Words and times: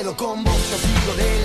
quedo 0.00 0.16
con 0.16 0.42
vos, 0.42 0.54
de 1.14 1.39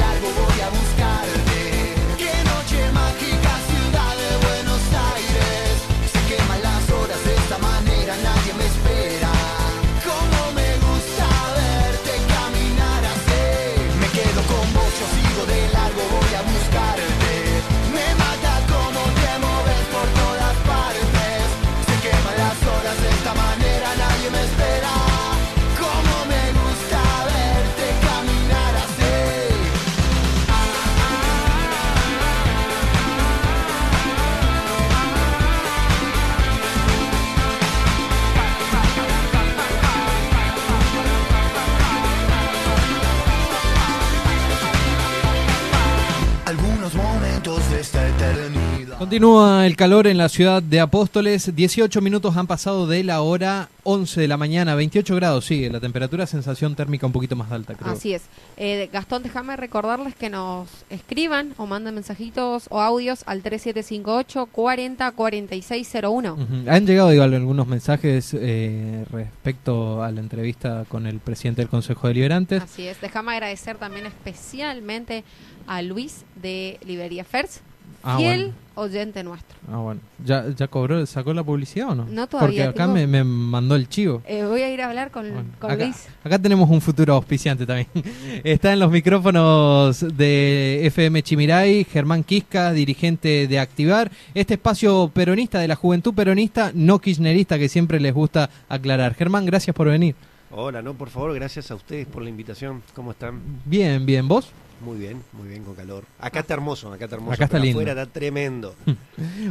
Continúa 49.15 49.65
el 49.65 49.77
calor 49.77 50.07
en 50.07 50.17
la 50.17 50.27
ciudad 50.27 50.61
de 50.61 50.81
Apóstoles. 50.81 51.55
18 51.55 52.01
minutos 52.01 52.35
han 52.35 52.47
pasado 52.47 52.85
de 52.85 53.01
la 53.01 53.21
hora 53.21 53.69
11 53.83 54.19
de 54.19 54.27
la 54.27 54.35
mañana. 54.35 54.75
28 54.75 55.15
grados 55.15 55.45
sigue. 55.45 55.69
La 55.69 55.79
temperatura, 55.79 56.27
sensación 56.27 56.75
térmica 56.75 57.05
un 57.05 57.13
poquito 57.13 57.37
más 57.37 57.49
alta, 57.49 57.75
creo. 57.75 57.93
Así 57.93 58.13
es. 58.13 58.23
Eh, 58.57 58.89
Gastón, 58.91 59.23
déjame 59.23 59.55
recordarles 59.55 60.15
que 60.15 60.29
nos 60.29 60.67
escriban 60.89 61.53
o 61.55 61.65
manden 61.65 61.95
mensajitos 61.95 62.67
o 62.69 62.81
audios 62.81 63.23
al 63.25 63.41
3758 63.41 64.47
40 64.47 65.11
4601. 65.13 66.33
Ujú. 66.33 66.69
Han 66.69 66.85
llegado 66.85 67.13
igual 67.13 67.33
algunos 67.33 67.67
mensajes 67.67 68.35
eh, 68.37 69.05
respecto 69.09 70.03
a 70.03 70.11
la 70.11 70.19
entrevista 70.19 70.83
con 70.89 71.07
el 71.07 71.19
presidente 71.19 71.61
del 71.61 71.69
Consejo 71.69 72.09
Deliberantes. 72.09 72.61
Así 72.61 72.85
es. 72.85 72.99
Déjame 72.99 73.31
agradecer 73.31 73.77
también 73.77 74.07
especialmente 74.07 75.23
a 75.67 75.81
Luis 75.81 76.25
de 76.35 76.81
Liberia 76.85 77.23
First, 77.23 77.61
Ah, 78.07 78.17
fiel 78.17 78.39
bueno. 78.45 78.53
oyente 78.75 79.23
nuestro. 79.23 79.57
Ah, 79.71 79.77
bueno. 79.77 79.99
¿Ya, 80.23 80.45
ya 80.55 80.67
cobró, 80.67 81.03
sacó 81.07 81.33
la 81.33 81.43
publicidad 81.43 81.89
o 81.89 81.95
no? 81.95 82.05
No, 82.05 82.27
todavía, 82.27 82.65
Porque 82.65 82.81
acá 82.83 82.87
me, 82.87 83.07
me 83.07 83.23
mandó 83.23 83.75
el 83.75 83.89
chivo. 83.89 84.21
Eh, 84.27 84.43
voy 84.43 84.61
a 84.61 84.71
ir 84.71 84.79
a 84.81 84.87
hablar 84.89 85.09
con, 85.09 85.23
Bueno, 85.33 85.49
con 85.59 85.71
acá, 85.71 85.85
Luis. 85.85 86.07
acá 86.23 86.37
tenemos 86.39 86.69
un 86.69 86.81
futuro 86.81 87.15
auspiciante 87.15 87.65
también. 87.65 87.87
Está 88.43 88.73
en 88.73 88.79
los 88.79 88.91
micrófonos 88.91 90.05
de 90.15 90.85
FM 90.85 91.23
Chimiray, 91.23 91.83
Germán 91.85 92.23
Quisca, 92.23 92.71
dirigente 92.73 93.47
de 93.47 93.59
Activar, 93.59 94.11
este 94.35 94.53
espacio 94.53 95.09
peronista 95.13 95.59
de 95.59 95.67
la 95.67 95.75
juventud 95.75 96.13
peronista, 96.13 96.71
no 96.75 96.99
kirchnerista 96.99 97.57
que 97.57 97.69
siempre 97.69 97.99
les 97.99 98.13
gusta 98.13 98.49
aclarar. 98.69 99.15
Germán, 99.15 99.45
gracias 99.45 99.75
por 99.75 99.87
venir. 99.89 100.15
Hola, 100.51 100.81
no, 100.81 100.93
por 100.93 101.09
favor, 101.09 101.33
gracias 101.33 101.71
a 101.71 101.75
ustedes 101.75 102.05
por 102.07 102.21
la 102.21 102.29
invitación. 102.29 102.81
¿Cómo 102.93 103.11
están? 103.11 103.41
Bien, 103.65 104.05
bien, 104.05 104.27
¿vos? 104.27 104.51
Muy 104.81 104.97
bien, 104.97 105.23
muy 105.33 105.47
bien, 105.47 105.63
con 105.63 105.75
calor. 105.75 106.03
Acá 106.19 106.41
está 106.41 106.53
hermoso, 106.53 106.91
acá 106.91 107.05
está 107.05 107.15
hermoso. 107.15 107.33
Acá 107.33 107.45
está 107.45 107.53
pero 107.53 107.63
lindo. 107.63 107.79
Afuera 107.79 108.01
está 108.01 108.13
tremendo. 108.13 108.75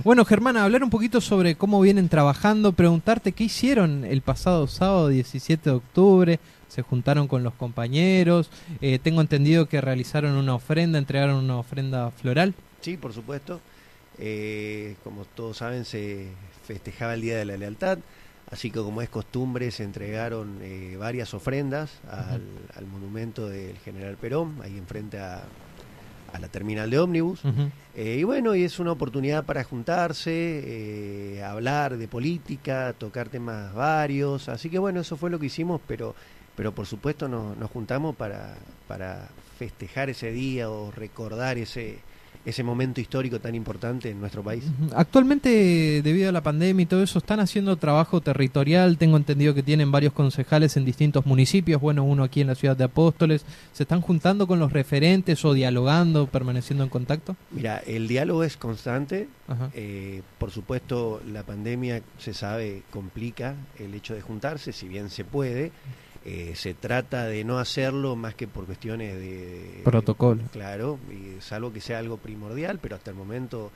Bueno, 0.05 0.25
Germán, 0.27 0.59
hablar 0.59 0.85
un 0.85 0.91
poquito 0.91 1.21
sobre 1.23 1.55
cómo 1.55 1.81
vienen 1.81 2.11
trabajando, 2.11 2.73
preguntarte 2.73 3.33
qué 3.33 3.45
hicieron 3.45 4.05
el 4.05 4.21
pasado 4.21 4.67
sábado 4.67 5.09
17 5.09 5.71
de 5.71 5.77
octubre, 5.77 6.41
se 6.69 6.83
juntaron 6.83 7.29
con 7.29 7.43
los 7.43 7.55
compañeros, 7.55 8.51
eh, 8.83 8.99
tengo 8.99 9.23
entendido 9.23 9.67
que 9.67 9.81
realizaron 9.81 10.33
una 10.33 10.55
ofrenda, 10.55 10.99
entregaron 10.99 11.37
una 11.37 11.57
ofrenda 11.57 12.11
floral. 12.11 12.55
Sí, 12.83 12.99
por 12.99 13.15
supuesto. 13.15 13.61
Eh, 14.19 14.97
como 15.03 15.25
todos 15.25 15.57
saben, 15.57 15.85
se 15.85 16.29
festejaba 16.67 17.15
el 17.15 17.23
Día 17.23 17.37
de 17.39 17.45
la 17.47 17.57
Lealtad. 17.57 17.99
Así 18.51 18.71
que 18.71 18.79
como 18.79 19.03
es 19.03 19.09
costumbre, 19.09 19.71
se 19.71 19.85
entregaron 19.85 20.59
eh, 20.63 20.97
varias 20.99 21.35
ofrendas 21.35 21.91
al, 22.09 22.43
al 22.77 22.87
monumento 22.87 23.49
del 23.49 23.77
General 23.79 24.17
Perón, 24.17 24.59
ahí 24.63 24.77
enfrente 24.77 25.19
a, 25.19 25.43
a 26.33 26.39
la 26.39 26.49
terminal 26.49 26.91
de 26.91 26.99
ómnibus. 26.99 27.41
Eh, 27.95 28.17
y 28.19 28.25
bueno, 28.25 28.55
y 28.55 28.65
es 28.65 28.79
una 28.81 28.93
oportunidad 28.93 29.45
para 29.45 29.63
juntarse, 29.65 30.33
eh, 31.37 31.45
hablar 31.45 31.97
de 31.97 32.09
política, 32.09 32.93
tocar 32.93 33.29
temas 33.29 33.73
varios. 33.73 34.49
Así 34.49 34.69
que 34.69 34.79
bueno, 34.79 35.01
eso 35.01 35.17
fue 35.17 35.31
lo 35.31 35.39
que 35.39 35.47
hicimos, 35.47 35.81
pero, 35.87 36.15
pero 36.57 36.75
por 36.75 36.87
supuesto 36.87 37.29
nos, 37.29 37.57
nos 37.57 37.71
juntamos 37.71 38.17
para, 38.17 38.57
para 38.89 39.29
festejar 39.59 40.11
ese 40.11 40.33
día 40.33 40.71
o 40.71 40.91
recordar 40.91 41.57
ese, 41.57 41.99
ese 42.45 42.63
momento 42.63 43.01
histórico 43.01 43.41
tan 43.41 43.55
importante 43.55 44.11
en 44.11 44.21
nuestro 44.21 44.43
país. 44.43 44.65
Actualmente, 44.95 46.03
debido 46.03 46.29
a 46.29 46.33
la 46.33 46.43
pandemia 46.43 46.83
y 46.83 46.87
todo 46.87 47.03
eso, 47.03 47.19
están 47.19 47.41
haciendo 47.41 47.77
trabajo 47.77 48.21
territorial. 48.21 48.99
Tengo 48.99 49.17
entendido 49.17 49.55
que 49.55 49.63
tienen 49.63 49.91
varios 49.91 50.13
concejales 50.13 50.77
en 50.77 50.85
distintos 50.85 51.25
municipios. 51.27 51.81
Bueno, 51.81 52.05
uno 52.05 52.23
aquí 52.23 52.41
en 52.41 52.49
la 52.49 52.55
ciudad 52.55 52.77
de 52.77 52.85
Apóstoles. 52.85 53.45
¿Se 53.73 53.85
están 53.85 54.01
juntando 54.01 54.47
con 54.47 54.59
los 54.59 54.73
referentes 54.73 55.45
o 55.45 55.55
dialogando, 55.55 56.27
permaneciendo 56.27 56.85
en 56.85 56.91
contacto? 56.91 57.37
Mira, 57.51 57.79
el 57.79 58.09
diálogo 58.09 58.45
es 58.45 58.57
constante. 58.57 59.29
Eh, 59.75 60.23
por 60.39 60.51
supuesto, 60.51 61.21
la 61.31 61.43
pandemia, 61.45 62.03
se 62.19 62.35
sabe, 62.35 62.83
complica 62.91 63.55
el 63.79 63.95
hecho 63.95 64.15
de 64.15 64.21
juntarse, 64.21 64.73
si 64.73 64.89
bien 64.89 65.11
se 65.11 65.25
puede. 65.25 65.73
Eh, 66.27 66.53
se 66.57 66.73
trata 66.73 67.27
de 67.27 67.45
no 67.45 67.59
hacerlo 67.59 68.17
más 68.17 68.35
que 68.35 68.49
por 68.49 68.65
cuestiones 68.65 69.15
de... 69.19 69.83
Protocolo. 69.85 70.43
Claro, 70.53 70.99
y 71.11 71.41
salvo 71.43 71.73
que 71.73 71.83
sea 71.83 71.99
algo 71.99 72.17
primordial, 72.17 72.79
pero 72.81 72.97
hasta 72.97 73.11
el 73.11 73.17
momento 73.17 73.71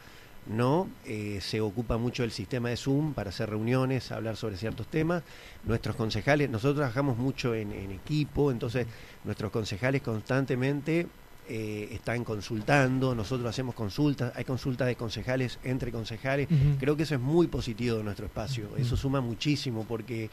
no. 0.46 0.88
Eh, 1.04 1.40
se 1.42 1.60
ocupa 1.60 1.98
mucho 1.98 2.24
el 2.24 2.30
sistema 2.30 2.70
de 2.70 2.78
Zoom 2.78 3.12
para 3.12 3.28
hacer 3.30 3.50
reuniones, 3.50 4.10
hablar 4.12 4.36
sobre 4.36 4.56
ciertos 4.56 4.86
temas. 4.86 5.22
Nuestros 5.64 5.94
concejales, 5.94 6.48
nosotros 6.48 6.76
trabajamos 6.76 7.18
mucho 7.18 7.54
en, 7.54 7.72
en 7.72 7.90
equipo, 7.90 8.50
entonces 8.50 8.86
nuestros 9.24 9.52
concejales 9.52 10.00
constantemente 10.00 11.06
eh, 11.48 11.88
están 11.92 12.24
consultando, 12.24 13.14
nosotros 13.14 13.48
hacemos 13.48 13.74
consultas, 13.74 14.32
hay 14.36 14.44
consultas 14.44 14.86
de 14.86 14.96
concejales 14.96 15.58
entre 15.64 15.90
concejales. 15.90 16.48
Creo 16.78 16.96
que 16.96 17.04
eso 17.04 17.14
es 17.14 17.20
muy 17.20 17.46
positivo 17.46 17.96
de 17.96 18.04
nuestro 18.04 18.26
espacio, 18.26 18.68
eso 18.76 18.96
suma 18.96 19.20
muchísimo 19.20 19.84
porque 19.88 20.30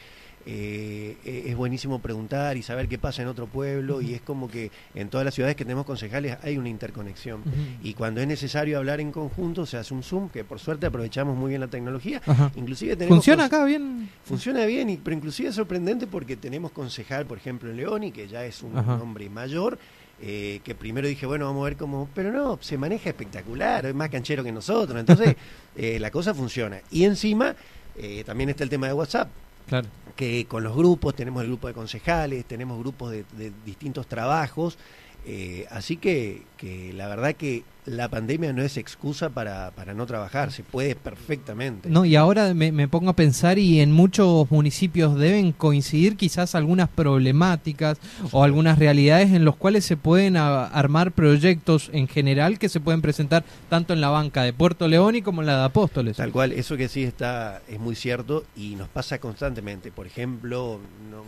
eh, 0.48 1.16
eh, 1.24 1.44
es 1.46 1.56
buenísimo 1.56 1.98
preguntar 1.98 2.56
y 2.56 2.62
saber 2.62 2.86
qué 2.86 2.98
pasa 2.98 3.20
en 3.20 3.26
otro 3.26 3.46
pueblo 3.48 4.00
y 4.00 4.14
es 4.14 4.20
como 4.20 4.48
que 4.48 4.70
en 4.94 5.08
todas 5.08 5.24
las 5.24 5.34
ciudades 5.34 5.56
que 5.56 5.64
tenemos 5.64 5.84
concejales 5.84 6.38
hay 6.42 6.56
una 6.56 6.68
interconexión. 6.68 7.42
Y 7.82 7.94
cuando 7.94 8.20
es 8.20 8.28
necesario 8.28 8.78
hablar 8.78 9.00
en 9.00 9.10
conjunto 9.10 9.66
se 9.66 9.76
hace 9.76 9.92
un 9.92 10.04
Zoom, 10.04 10.28
que 10.28 10.44
por 10.44 10.60
suerte 10.60 10.86
aprovechamos 10.86 11.36
muy 11.36 11.48
bien 11.48 11.60
la 11.60 11.66
tecnología. 11.66 12.22
Ajá. 12.24 12.52
Inclusive 12.54 12.94
tenemos 12.94 13.16
¿Funciona 13.16 13.46
acá 13.46 13.64
bien? 13.64 14.08
Funciona 14.24 14.64
bien, 14.66 14.88
y, 14.88 14.98
pero 14.98 15.16
inclusive 15.16 15.48
es 15.48 15.54
sorprendente 15.56 16.06
porque 16.06 16.36
tenemos 16.36 16.70
concejal, 16.70 17.26
por 17.26 17.38
ejemplo, 17.38 17.68
en 17.68 17.76
Leoni, 17.76 18.12
que 18.12 18.28
ya 18.28 18.44
es 18.44 18.62
un 18.62 18.78
Ajá. 18.78 19.02
hombre 19.02 19.28
mayor, 19.28 19.78
eh, 20.20 20.60
que 20.64 20.74
primero 20.74 21.06
dije, 21.08 21.26
bueno, 21.26 21.46
vamos 21.46 21.62
a 21.62 21.64
ver 21.64 21.76
cómo... 21.76 22.08
Pero 22.14 22.32
no, 22.32 22.58
se 22.60 22.78
maneja 22.78 23.10
espectacular, 23.10 23.86
es 23.86 23.94
más 23.94 24.08
canchero 24.08 24.42
que 24.42 24.52
nosotros. 24.52 24.98
Entonces, 24.98 25.36
eh, 25.76 25.98
la 26.00 26.10
cosa 26.10 26.34
funciona. 26.34 26.80
Y 26.90 27.04
encima, 27.04 27.54
eh, 27.96 28.22
también 28.24 28.50
está 28.50 28.64
el 28.64 28.70
tema 28.70 28.86
de 28.86 28.92
WhatsApp 28.94 29.28
Claro. 29.68 29.88
que 30.14 30.46
con 30.46 30.62
los 30.62 30.76
grupos, 30.76 31.14
tenemos 31.16 31.42
el 31.42 31.48
grupo 31.48 31.66
de 31.66 31.74
concejales, 31.74 32.44
tenemos 32.44 32.78
grupos 32.78 33.10
de, 33.10 33.24
de 33.36 33.52
distintos 33.64 34.06
trabajos, 34.06 34.78
eh, 35.26 35.66
así 35.70 35.96
que, 35.96 36.42
que 36.56 36.92
la 36.94 37.08
verdad 37.08 37.34
que 37.34 37.64
la 37.84 38.08
pandemia 38.08 38.52
no 38.52 38.62
es 38.62 38.76
excusa 38.78 39.30
para, 39.30 39.70
para 39.70 39.94
no 39.94 40.06
trabajar, 40.06 40.50
se 40.50 40.64
puede 40.64 40.96
perfectamente. 40.96 41.88
No, 41.88 42.04
y 42.04 42.16
ahora 42.16 42.52
me, 42.52 42.72
me 42.72 42.88
pongo 42.88 43.10
a 43.10 43.12
pensar 43.16 43.60
y 43.60 43.80
en 43.80 43.92
muchos 43.92 44.50
municipios 44.50 45.16
deben 45.16 45.52
coincidir 45.52 46.16
quizás 46.16 46.56
algunas 46.56 46.88
problemáticas 46.88 47.98
o 48.32 48.42
algunas 48.42 48.78
realidades 48.80 49.32
en 49.32 49.44
los 49.44 49.54
cuales 49.54 49.84
se 49.84 49.96
pueden 49.96 50.36
a- 50.36 50.64
armar 50.66 51.12
proyectos 51.12 51.90
en 51.92 52.08
general 52.08 52.58
que 52.58 52.68
se 52.68 52.80
pueden 52.80 53.02
presentar 53.02 53.44
tanto 53.68 53.92
en 53.92 54.00
la 54.00 54.08
banca 54.08 54.42
de 54.42 54.52
Puerto 54.52 54.88
León 54.88 55.14
y 55.14 55.22
como 55.22 55.42
en 55.42 55.46
la 55.46 55.58
de 55.58 55.64
Apóstoles. 55.66 56.16
Tal 56.16 56.32
cual, 56.32 56.50
eso 56.52 56.76
que 56.76 56.88
sí 56.88 57.04
está 57.04 57.62
es 57.68 57.78
muy 57.78 57.94
cierto 57.94 58.44
y 58.56 58.74
nos 58.74 58.88
pasa 58.88 59.18
constantemente. 59.20 59.92
Por 59.92 60.08
ejemplo, 60.08 60.80
no, 61.10 61.22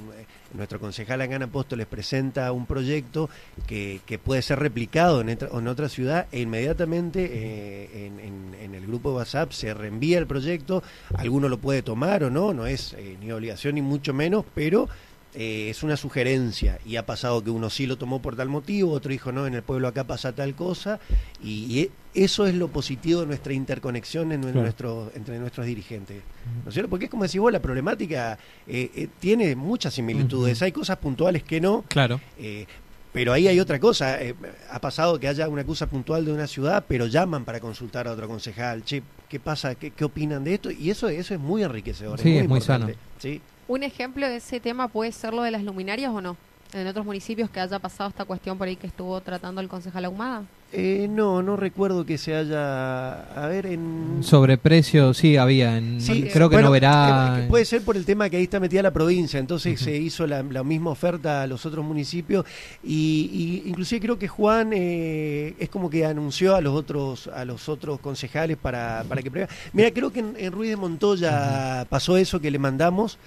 nuestro 0.54 0.80
concejal 0.80 1.20
en 1.22 1.42
Apóstoles 1.42 1.86
presenta 1.86 2.50
un 2.52 2.66
proyecto 2.66 3.28
que, 3.66 4.00
que 4.06 4.18
puede 4.18 4.42
ser 4.42 4.58
replicado 4.58 5.20
en, 5.20 5.28
en 5.30 5.68
otra 5.68 5.88
ciudad 5.88 6.26
en 6.32 6.42
inmediatamente 6.42 7.28
eh, 7.32 8.06
en, 8.06 8.20
en- 8.20 8.74
el 8.74 8.86
grupo 8.86 9.12
WhatsApp 9.14 9.52
se 9.52 9.74
reenvía 9.74 10.18
el 10.18 10.26
proyecto, 10.26 10.82
alguno 11.14 11.48
lo 11.48 11.58
puede 11.58 11.82
tomar 11.82 12.24
o 12.24 12.30
no, 12.30 12.52
no 12.54 12.66
es 12.66 12.94
eh, 12.94 13.16
ni 13.20 13.30
obligación 13.32 13.74
ni 13.74 13.82
mucho 13.82 14.14
menos, 14.14 14.44
pero 14.54 14.88
eh, 15.34 15.68
es 15.70 15.82
una 15.82 15.96
sugerencia 15.96 16.78
y 16.86 16.96
ha 16.96 17.04
pasado 17.06 17.44
que 17.44 17.50
uno 17.50 17.68
sí 17.70 17.86
lo 17.86 17.96
tomó 17.98 18.20
por 18.22 18.34
tal 18.36 18.48
motivo, 18.48 18.92
otro 18.92 19.10
dijo 19.10 19.30
no, 19.32 19.46
en 19.46 19.54
el 19.54 19.62
pueblo 19.62 19.86
acá 19.88 20.04
pasa 20.04 20.32
tal 20.32 20.54
cosa 20.54 20.98
y, 21.42 21.64
y 21.66 21.80
e- 21.80 21.90
eso 22.14 22.46
es 22.46 22.54
lo 22.54 22.68
positivo 22.68 23.20
de 23.20 23.26
nuestra 23.26 23.52
interconexión 23.52 24.32
en 24.32 24.40
Claro. 24.40 24.62
nuestro, 24.62 25.12
entre 25.14 25.38
nuestros 25.38 25.66
dirigentes. 25.66 26.22
¿No 26.64 26.68
es 26.68 26.74
cierto? 26.74 26.88
Porque 26.90 27.04
es 27.04 27.10
como 27.10 27.22
decís 27.24 27.40
vos, 27.40 27.52
la 27.52 27.60
problemática 27.60 28.38
eh, 28.66 28.90
eh, 28.94 29.08
tiene 29.20 29.54
muchas 29.54 29.94
similitudes, 29.94 30.60
hay 30.62 30.72
cosas 30.72 30.96
puntuales 30.96 31.42
que 31.44 31.60
no, 31.60 31.84
Claro. 31.88 32.20
eh, 32.38 32.66
pero 33.12 33.32
ahí 33.32 33.48
hay 33.48 33.58
otra 33.60 33.78
cosa. 33.80 34.18
ha 34.70 34.80
pasado 34.80 35.18
que 35.18 35.28
haya 35.28 35.48
una 35.48 35.64
cosa 35.64 35.86
puntual 35.88 36.24
de 36.24 36.32
una 36.32 36.46
ciudad, 36.46 36.84
pero 36.86 37.06
llaman 37.06 37.44
para 37.44 37.58
consultar 37.58 38.06
a 38.06 38.12
otro 38.12 38.28
concejal. 38.28 38.84
Che, 38.84 39.02
¿qué 39.28 39.40
pasa? 39.40 39.74
¿Qué, 39.74 39.90
qué 39.92 40.04
opinan 40.04 40.44
de 40.44 40.54
esto? 40.54 40.70
Y 40.70 40.90
eso, 40.90 41.08
eso 41.08 41.34
es 41.34 41.40
muy 41.40 41.62
enriquecedor. 41.62 42.18
Sí, 42.20 42.36
es 42.36 42.48
muy 42.48 42.58
importante. 42.58 42.92
sano. 42.94 42.98
Sí. 43.18 43.40
Un 43.68 43.82
ejemplo 43.82 44.26
de 44.26 44.36
ese 44.36 44.60
tema 44.60 44.88
puede 44.88 45.12
ser 45.12 45.34
lo 45.34 45.42
de 45.42 45.50
las 45.50 45.62
luminarias 45.62 46.10
o 46.12 46.20
no. 46.20 46.36
En 46.74 46.86
otros 46.86 47.06
municipios 47.06 47.48
que 47.48 47.60
haya 47.60 47.78
pasado 47.78 48.10
esta 48.10 48.26
cuestión 48.26 48.58
por 48.58 48.68
ahí 48.68 48.76
que 48.76 48.86
estuvo 48.86 49.18
tratando 49.22 49.62
el 49.62 49.68
concejal 49.68 50.04
Ahumada. 50.04 50.42
Eh, 50.70 51.06
no, 51.10 51.42
no 51.42 51.56
recuerdo 51.56 52.04
que 52.04 52.18
se 52.18 52.34
haya. 52.34 53.22
A 53.42 53.46
ver, 53.46 53.64
en. 53.64 54.18
Sobreprecio, 54.22 55.14
sí, 55.14 55.38
había. 55.38 55.78
En, 55.78 55.98
Sí, 55.98 56.28
creo 56.30 56.50
que 56.50 56.56
bueno, 56.56 56.68
no 56.68 56.72
verá. 56.72 57.36
eh, 57.38 57.42
que 57.42 57.48
puede 57.48 57.64
ser 57.64 57.80
por 57.80 57.96
el 57.96 58.04
tema 58.04 58.28
que 58.28 58.36
ahí 58.36 58.42
está 58.42 58.60
metida 58.60 58.82
la 58.82 58.90
provincia, 58.90 59.40
entonces 59.40 59.80
se 59.80 59.96
hizo 59.96 60.26
la, 60.26 60.42
la 60.42 60.62
misma 60.62 60.90
oferta 60.90 61.40
a 61.42 61.46
los 61.46 61.64
otros 61.64 61.82
municipios 61.86 62.44
y, 62.84 63.62
y 63.64 63.68
inclusive 63.70 64.02
creo 64.02 64.18
que 64.18 64.28
Juan 64.28 64.72
eh, 64.74 65.54
es 65.58 65.70
como 65.70 65.88
que 65.88 66.04
anunció 66.04 66.54
a 66.54 66.60
los 66.60 66.74
otros 66.74 67.28
a 67.28 67.46
los 67.46 67.66
otros 67.70 67.98
concejales 68.00 68.58
para, 68.58 69.04
para 69.08 69.22
que. 69.22 69.30
Mira, 69.72 69.90
creo 69.90 70.12
que 70.12 70.20
en, 70.20 70.34
en 70.36 70.52
Ruiz 70.52 70.68
de 70.68 70.76
Montoya 70.76 71.86
pasó 71.88 72.18
eso 72.18 72.40
que 72.40 72.50
le 72.50 72.58
mandamos 72.58 73.18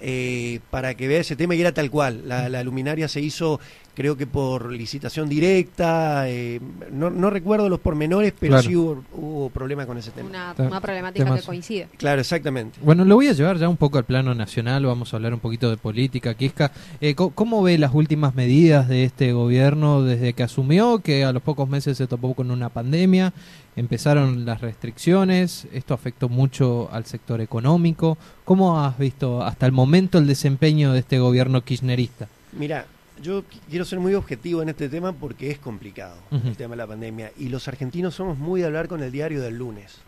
eh, 0.00 0.60
para 0.70 0.94
que 0.94 1.08
vea 1.08 1.20
ese 1.20 1.36
tema 1.36 1.54
y 1.54 1.60
era 1.60 1.72
tal 1.72 1.90
cual. 1.90 2.22
La, 2.26 2.48
la 2.48 2.62
luminaria 2.62 3.08
se 3.08 3.20
hizo, 3.20 3.60
creo 3.94 4.16
que 4.16 4.26
por 4.26 4.72
licitación 4.72 5.28
directa, 5.28 6.28
eh, 6.28 6.60
no, 6.92 7.10
no 7.10 7.30
recuerdo 7.30 7.68
los 7.68 7.80
pormenores, 7.80 8.32
pero 8.38 8.52
Claro. 8.54 8.68
sí 8.68 8.74
hubo, 8.76 9.04
hubo 9.12 9.50
problema 9.50 9.86
con 9.86 9.96
ese 9.98 10.10
tema. 10.10 10.28
Una, 10.58 10.80
problemática 10.80 11.24
temas- 11.24 11.40
que 11.40 11.46
coincide. 11.46 11.88
Claro, 11.96 12.20
exactamente. 12.20 12.78
Bueno, 12.82 13.04
lo 13.04 13.14
voy 13.14 13.28
a 13.28 13.32
llevar 13.32 13.56
ya 13.58 13.68
un 13.68 13.76
poco 13.76 13.98
al 13.98 14.04
plano 14.04 14.34
nacional, 14.34 14.84
vamos 14.86 15.12
a 15.12 15.16
hablar 15.16 15.32
un 15.34 15.40
poquito 15.40 15.70
de 15.70 15.76
política. 15.76 16.34
Quisca, 16.34 16.72
eh, 17.00 17.14
co- 17.14 17.30
¿cómo 17.30 17.62
ve 17.62 17.78
las 17.78 17.94
últimas 17.94 18.34
medidas 18.34 18.88
de 18.88 19.04
este 19.04 19.32
gobierno 19.32 20.02
desde 20.02 20.32
que 20.32 20.42
asumió, 20.42 20.98
que 20.98 21.24
a 21.24 21.32
los 21.32 21.42
pocos 21.42 21.68
meses 21.68 21.96
se 21.96 22.06
topó 22.06 22.34
con 22.34 22.50
una 22.50 22.68
pandemia, 22.70 23.32
empezaron 23.76 24.44
las 24.44 24.60
restricciones, 24.60 25.66
esto 25.72 25.94
afectó 25.94 26.28
mucho 26.28 26.88
al 26.92 27.04
sector 27.06 27.40
económico? 27.40 28.16
¿Cómo 28.44 28.80
has 28.84 28.98
visto 28.98 29.42
hasta 29.42 29.66
el 29.66 29.72
momento 29.72 30.18
el 30.18 30.26
desempeño 30.26 30.92
de 30.92 31.00
este 31.00 31.18
gobierno 31.18 31.62
kirchnerista? 31.62 32.28
Mira, 32.52 32.86
yo 33.22 33.42
qu- 33.42 33.60
quiero 33.70 33.84
ser 33.84 34.00
muy 34.00 34.14
objetivo 34.14 34.62
en 34.62 34.68
este 34.68 34.88
tema 34.88 35.12
porque 35.12 35.50
es 35.50 35.58
complicado 35.58 36.16
el 36.30 36.56
tema 36.56 36.72
de 36.72 36.76
la 36.78 36.86
pandemia 36.86 37.32
y 37.38 37.48
los 37.48 37.68
argentinos 37.68 38.14
somos 38.14 38.38
muy 38.38 38.60
de 38.60 38.66
hablar 38.66 38.88
con 38.88 39.02
el 39.02 39.10
diario 39.12 39.40
del 39.42 39.56
lunes. 39.56 39.98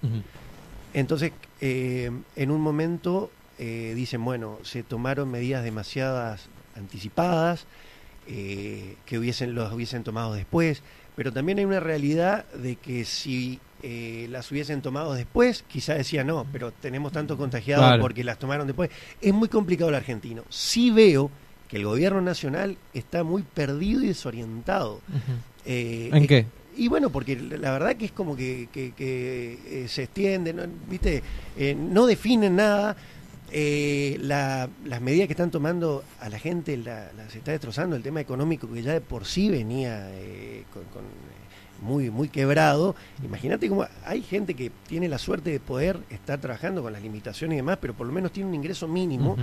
Entonces, 0.95 1.33
eh, 1.61 2.11
en 2.37 2.51
un 2.51 2.61
momento 2.61 3.31
eh, 3.59 3.93
dicen, 3.95 4.25
bueno, 4.25 4.59
se 4.63 4.83
tomaron 4.83 5.31
medidas 5.31 5.63
demasiadas 5.65 6.49
anticipadas, 6.77 7.67
eh, 8.29 8.97
que 9.07 9.19
hubiesen, 9.19 9.55
los 9.55 9.73
hubiesen 9.73 10.03
tomado 10.05 10.35
después, 10.35 10.83
pero 11.15 11.33
también 11.33 11.59
hay 11.59 11.65
una 11.65 11.81
realidad 11.81 12.45
de 12.53 12.77
que 12.77 13.05
si 13.05 13.61
eh, 13.83 14.27
las 14.31 14.51
hubiesen 14.51 14.83
tomado 14.83 15.15
después, 15.15 15.65
quizá 15.69 15.95
decía 15.95 16.25
no, 16.25 16.47
pero 16.53 16.73
tenemos 16.73 17.13
tantos 17.13 17.37
contagiados 17.39 17.85
Claro. 17.87 18.03
porque 18.03 18.25
las 18.25 18.39
tomaron 18.39 18.67
después. 18.67 18.91
Es 19.21 19.33
muy 19.33 19.49
complicado 19.49 19.91
el 19.91 19.95
argentino. 19.97 20.43
Sí 20.49 20.91
veo 20.91 21.31
que 21.69 21.77
el 21.79 21.85
gobierno 21.85 22.21
nacional 22.21 22.77
está 22.95 23.25
muy 23.25 23.43
perdido 23.43 24.03
y 24.03 24.09
desorientado. 24.09 25.01
Eh, 25.65 26.11
¿En 26.13 26.23
eh, 26.25 26.27
qué? 26.27 26.47
y 26.77 26.89
bueno, 26.89 27.11
porque 27.11 27.37
la 27.37 27.73
verdad 27.73 27.97
que 27.97 28.05
es 28.05 28.13
como 28.13 28.37
que, 28.37 28.69
que- 28.73 28.93
que, 28.93 29.59
eh, 29.85 29.89
se 29.89 30.05
extiende, 30.05 30.53
¿no? 30.53 30.63
¿viste? 30.91 31.23
Eh, 31.57 31.75
no 31.75 32.07
definen 32.07 32.57
nada. 32.57 32.97
Eh, 33.53 34.19
la- 34.21 34.69
las 34.85 35.01
medidas 35.01 35.27
que 35.29 35.33
están 35.33 35.51
tomando 35.51 36.03
a 36.21 36.29
la 36.29 36.39
gente 36.39 36.77
la- 36.77 37.11
las 37.17 37.35
está 37.35 37.53
destrozando. 37.53 37.97
El 37.97 38.03
tema 38.03 38.21
económico 38.21 38.71
que 38.73 38.83
ya 38.83 38.93
de 38.93 39.01
por 39.01 39.25
sí 39.25 39.49
venía 39.49 40.09
eh, 40.13 40.65
con, 40.73 40.83
con, 40.85 41.03
muy, 41.81 42.11
muy 42.11 42.29
quebrado. 42.29 42.97
Imagínate 43.25 43.69
cómo 43.69 43.87
hay 44.05 44.23
gente 44.23 44.55
que 44.55 44.71
tiene 44.89 45.09
la 45.09 45.19
suerte 45.19 45.51
de 45.51 45.61
poder 45.61 45.99
estar 46.11 46.41
trabajando 46.41 46.83
con 46.83 46.93
las 46.93 47.03
limitaciones 47.03 47.55
y 47.55 47.59
demás, 47.59 47.79
pero 47.81 47.95
por 47.95 48.07
lo 48.07 48.13
menos 48.13 48.33
tiene 48.33 48.49
un 48.49 48.55
ingreso 48.55 48.89
mínimo. 48.89 49.37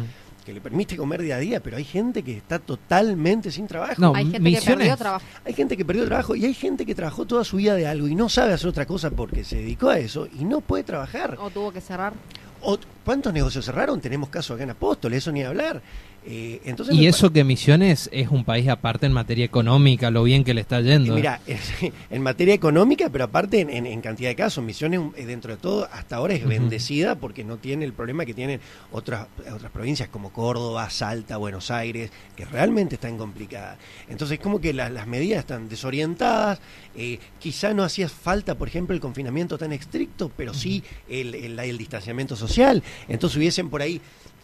Que 0.43 0.53
le 0.53 0.61
permite 0.61 0.95
comer 0.97 1.21
día 1.21 1.35
a 1.35 1.39
día, 1.39 1.59
pero 1.61 1.77
hay 1.77 1.83
gente 1.83 2.23
que 2.23 2.37
está 2.37 2.59
totalmente 2.59 3.51
sin 3.51 3.67
trabajo. 3.67 3.95
No, 3.97 4.13
Hay 4.15 4.25
gente 4.31 4.51
que 4.51 4.61
perdió 4.61 4.97
trabajo. 4.97 5.25
Hay 5.45 5.53
gente 5.53 5.77
que 5.77 5.85
perdió 5.85 6.05
trabajo 6.05 6.35
y 6.35 6.45
hay 6.45 6.53
gente 6.53 6.85
que 6.85 6.95
trabajó 6.95 7.25
toda 7.25 7.43
su 7.43 7.57
vida 7.57 7.75
de 7.75 7.87
algo 7.87 8.07
y 8.07 8.15
no 8.15 8.29
sabe 8.29 8.53
hacer 8.53 8.67
otra 8.69 8.85
cosa 8.85 9.09
porque 9.11 9.43
se 9.43 9.57
dedicó 9.57 9.89
a 9.89 9.99
eso 9.99 10.27
y 10.39 10.43
no 10.45 10.61
puede 10.61 10.83
trabajar. 10.83 11.37
O 11.39 11.49
tuvo 11.49 11.71
que 11.71 11.81
cerrar. 11.81 12.13
O- 12.61 12.77
¿Cuántos 13.03 13.33
negocios 13.33 13.65
cerraron? 13.65 13.99
Tenemos 13.99 14.29
casos 14.29 14.55
acá 14.55 14.63
en 14.63 14.69
Apóstoles, 14.69 15.17
eso 15.17 15.31
ni 15.31 15.43
hablar. 15.43 15.81
Eh, 16.25 16.61
entonces 16.63 16.95
Y 16.95 17.05
eso 17.07 17.33
que 17.33 17.43
Misiones 17.43 18.09
es 18.13 18.29
un 18.29 18.45
país 18.45 18.69
aparte 18.69 19.05
en 19.05 19.11
materia 19.11 19.43
económica, 19.43 20.09
lo 20.09 20.23
bien 20.23 20.45
que 20.45 20.53
le 20.53 20.61
está 20.61 20.79
yendo. 20.79 21.15
Mira, 21.15 21.41
en 22.09 22.21
materia 22.21 22.53
económica, 22.53 23.09
pero 23.09 23.25
aparte 23.25 23.59
en, 23.59 23.69
en- 23.69 23.85
en 23.85 23.99
cantidad 23.99 24.29
de 24.29 24.35
casos, 24.35 24.63
Misiones 24.63 25.01
eh, 25.17 25.25
dentro 25.25 25.51
de 25.51 25.57
todo 25.57 25.87
hasta 25.91 26.15
ahora 26.15 26.33
es 26.33 26.45
bendecida 26.47 27.15
porque 27.15 27.43
no 27.43 27.57
tiene 27.57 27.83
el 27.83 27.91
problema 27.91 28.25
que 28.25 28.33
tienen 28.33 28.61
otras 28.93 29.27
otras 29.53 29.71
provincias 29.71 30.07
como 30.07 30.31
Córdoba, 30.31 30.89
Salta, 30.89 31.35
Buenos 31.35 31.69
Aires, 31.71 32.09
que 32.37 32.45
realmente 32.45 32.95
están 32.95 33.17
complicadas. 33.17 33.77
Entonces 34.07 34.39
como 34.39 34.61
que 34.61 34.71
la- 34.73 34.89
las 34.89 35.07
medidas 35.07 35.39
están 35.39 35.67
desorientadas, 35.67 36.59
eh, 36.95 37.19
quizá 37.39 37.73
no 37.73 37.83
hacía 37.83 38.07
falta, 38.07 38.55
por 38.55 38.69
ejemplo, 38.69 38.95
el 38.95 39.01
confinamiento 39.01 39.57
tan 39.57 39.73
estricto, 39.73 40.31
pero 40.37 40.53
sí 40.53 40.83
el, 41.09 41.35
el- 41.35 41.59
el 41.59 41.77
distanciamiento 41.77 42.35
social. 42.37 42.81
Entonces 43.09 43.37
hubiesen 43.37 43.69
por 43.69 43.81
ahí 43.81 43.99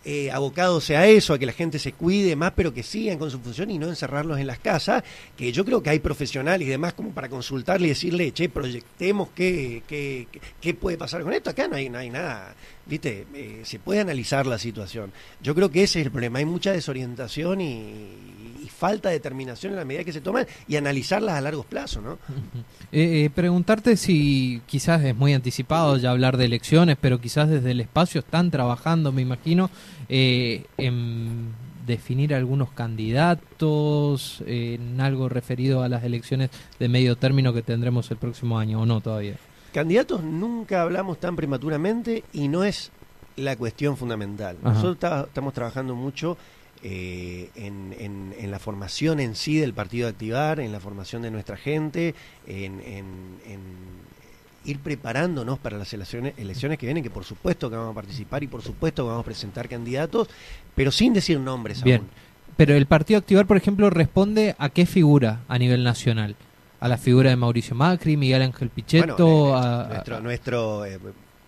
eh, 0.05 0.31
abocados 0.31 0.89
a 0.91 1.05
eso, 1.07 1.33
a 1.33 1.39
que 1.39 1.45
la 1.45 1.51
gente 1.53 1.77
se 1.79 1.91
cuide 1.93 2.35
más, 2.35 2.53
pero 2.55 2.73
que 2.73 2.83
sigan 2.83 3.17
con 3.17 3.29
su 3.29 3.39
función 3.39 3.69
y 3.69 3.77
no 3.77 3.87
encerrarlos 3.87 4.39
en 4.39 4.47
las 4.47 4.59
casas, 4.59 5.03
que 5.35 5.51
yo 5.51 5.65
creo 5.65 5.83
que 5.83 5.89
hay 5.89 5.99
profesionales 5.99 6.67
y 6.67 6.71
demás 6.71 6.93
como 6.93 7.11
para 7.11 7.27
consultarle 7.29 7.87
y 7.87 7.89
decirle, 7.89 8.31
che, 8.31 8.47
proyectemos 8.49 9.29
qué, 9.35 9.83
qué, 9.87 10.27
qué- 10.61 10.73
puede 10.73 10.97
pasar 10.97 11.21
con 11.23 11.33
esto. 11.33 11.49
Acá 11.49 11.67
no 11.67 11.75
hay, 11.75 11.89
no 11.89 11.97
hay 11.97 12.09
nada, 12.09 12.55
¿viste? 12.85 13.27
Eh, 13.33 13.61
se 13.63 13.79
puede 13.79 13.99
analizar 13.99 14.47
la 14.47 14.57
situación. 14.57 15.11
Yo 15.41 15.53
creo 15.53 15.69
que 15.69 15.83
ese 15.83 15.99
es 15.99 16.05
el 16.05 16.11
problema, 16.11 16.39
hay 16.39 16.45
mucha 16.45 16.71
desorientación 16.71 17.59
y 17.61 18.48
falta 18.69 19.09
de 19.09 19.15
determinación 19.15 19.73
en 19.73 19.79
la 19.79 19.85
medida 19.85 20.03
que 20.03 20.13
se 20.13 20.21
toman 20.21 20.45
y 20.67 20.75
analizarlas 20.77 21.35
a 21.35 21.41
largo 21.41 21.63
plazo, 21.63 22.01
¿no? 22.01 22.17
Eh, 22.91 23.25
eh, 23.25 23.29
preguntarte 23.29 23.95
si 23.97 24.63
quizás 24.65 25.03
es 25.03 25.15
muy 25.15 25.33
anticipado 25.35 25.97
ya 25.97 26.09
hablar 26.09 26.37
de 26.37 26.45
elecciones, 26.45 26.97
pero 26.99 27.21
quizás 27.21 27.47
desde 27.47 27.69
el 27.69 27.81
espacio 27.81 28.19
están 28.21 28.49
trabajando, 28.49 29.11
me 29.11 29.21
imagino, 29.21 29.69
eh, 30.07 30.65
en 30.77 31.53
definir 31.85 32.33
algunos 32.33 32.71
candidatos, 32.71 34.43
en 34.45 34.99
algo 35.01 35.29
referido 35.29 35.83
a 35.83 35.89
las 35.89 36.03
elecciones 36.03 36.49
de 36.79 36.89
medio 36.89 37.15
término 37.15 37.53
que 37.53 37.61
tendremos 37.61 38.09
el 38.11 38.17
próximo 38.17 38.57
año, 38.59 38.81
o 38.81 38.85
no 38.85 39.01
todavía. 39.01 39.35
Candidatos 39.73 40.23
nunca 40.23 40.81
hablamos 40.81 41.19
tan 41.19 41.35
prematuramente 41.35 42.23
y 42.33 42.47
no 42.47 42.63
es 42.63 42.91
la 43.35 43.55
cuestión 43.55 43.97
fundamental. 43.97 44.57
Ajá. 44.63 44.73
Nosotros 44.73 44.99
ta- 44.99 45.23
estamos 45.27 45.53
trabajando 45.53 45.95
mucho 45.95 46.37
eh, 46.83 47.49
en, 47.55 47.93
en- 47.99 48.33
en 48.39 48.51
la 48.51 48.59
formación 48.59 49.19
en 49.19 49.35
sí 49.35 49.57
del 49.57 49.73
Partido 49.73 50.07
Activar, 50.07 50.59
en 50.59 50.71
la 50.71 50.79
formación 50.79 51.21
de 51.21 51.31
nuestra 51.31 51.57
gente, 51.57 52.15
en, 52.47 52.79
en- 52.81 53.39
en 53.45 53.59
ir 54.65 54.79
preparándonos 54.79 55.57
para 55.59 55.77
las 55.77 55.91
elecciones, 55.93 56.33
elecciones 56.37 56.77
que 56.77 56.85
vienen, 56.85 57.03
que 57.03 57.09
por 57.09 57.23
supuesto 57.23 57.69
que 57.69 57.75
vamos 57.75 57.91
a 57.93 57.95
participar 57.95 58.43
y 58.43 58.47
por 58.47 58.61
supuesto 58.61 59.03
que 59.03 59.07
vamos 59.09 59.21
a 59.23 59.25
presentar 59.25 59.67
candidatos, 59.69 60.29
pero 60.75 60.91
sin 60.91 61.13
decir 61.13 61.39
nombres 61.39 61.81
Bien. 61.83 62.01
aún. 62.01 62.09
Pero 62.57 62.75
el 62.75 62.85
Partido 62.85 63.17
Activar, 63.19 63.45
por 63.47 63.55
ejemplo, 63.57 63.89
responde 63.89 64.55
a 64.57 64.69
qué 64.69 64.85
figura 64.85 65.41
a 65.47 65.57
nivel 65.57 65.83
nacional. 65.83 66.35
A 66.81 66.87
la 66.87 66.97
figura 66.97 67.29
de 67.29 67.35
Mauricio 67.35 67.75
Macri, 67.75 68.15
Miguel 68.17 68.41
Ángel 68.41 68.69
Pichetto, 68.69 69.25
Bueno, 69.27 69.57
eh, 69.57 69.61
a- 69.65 69.87
nuestro, 69.89 70.15
a- 70.17 70.19
nuestro 70.21 70.85
eh, 70.85 70.99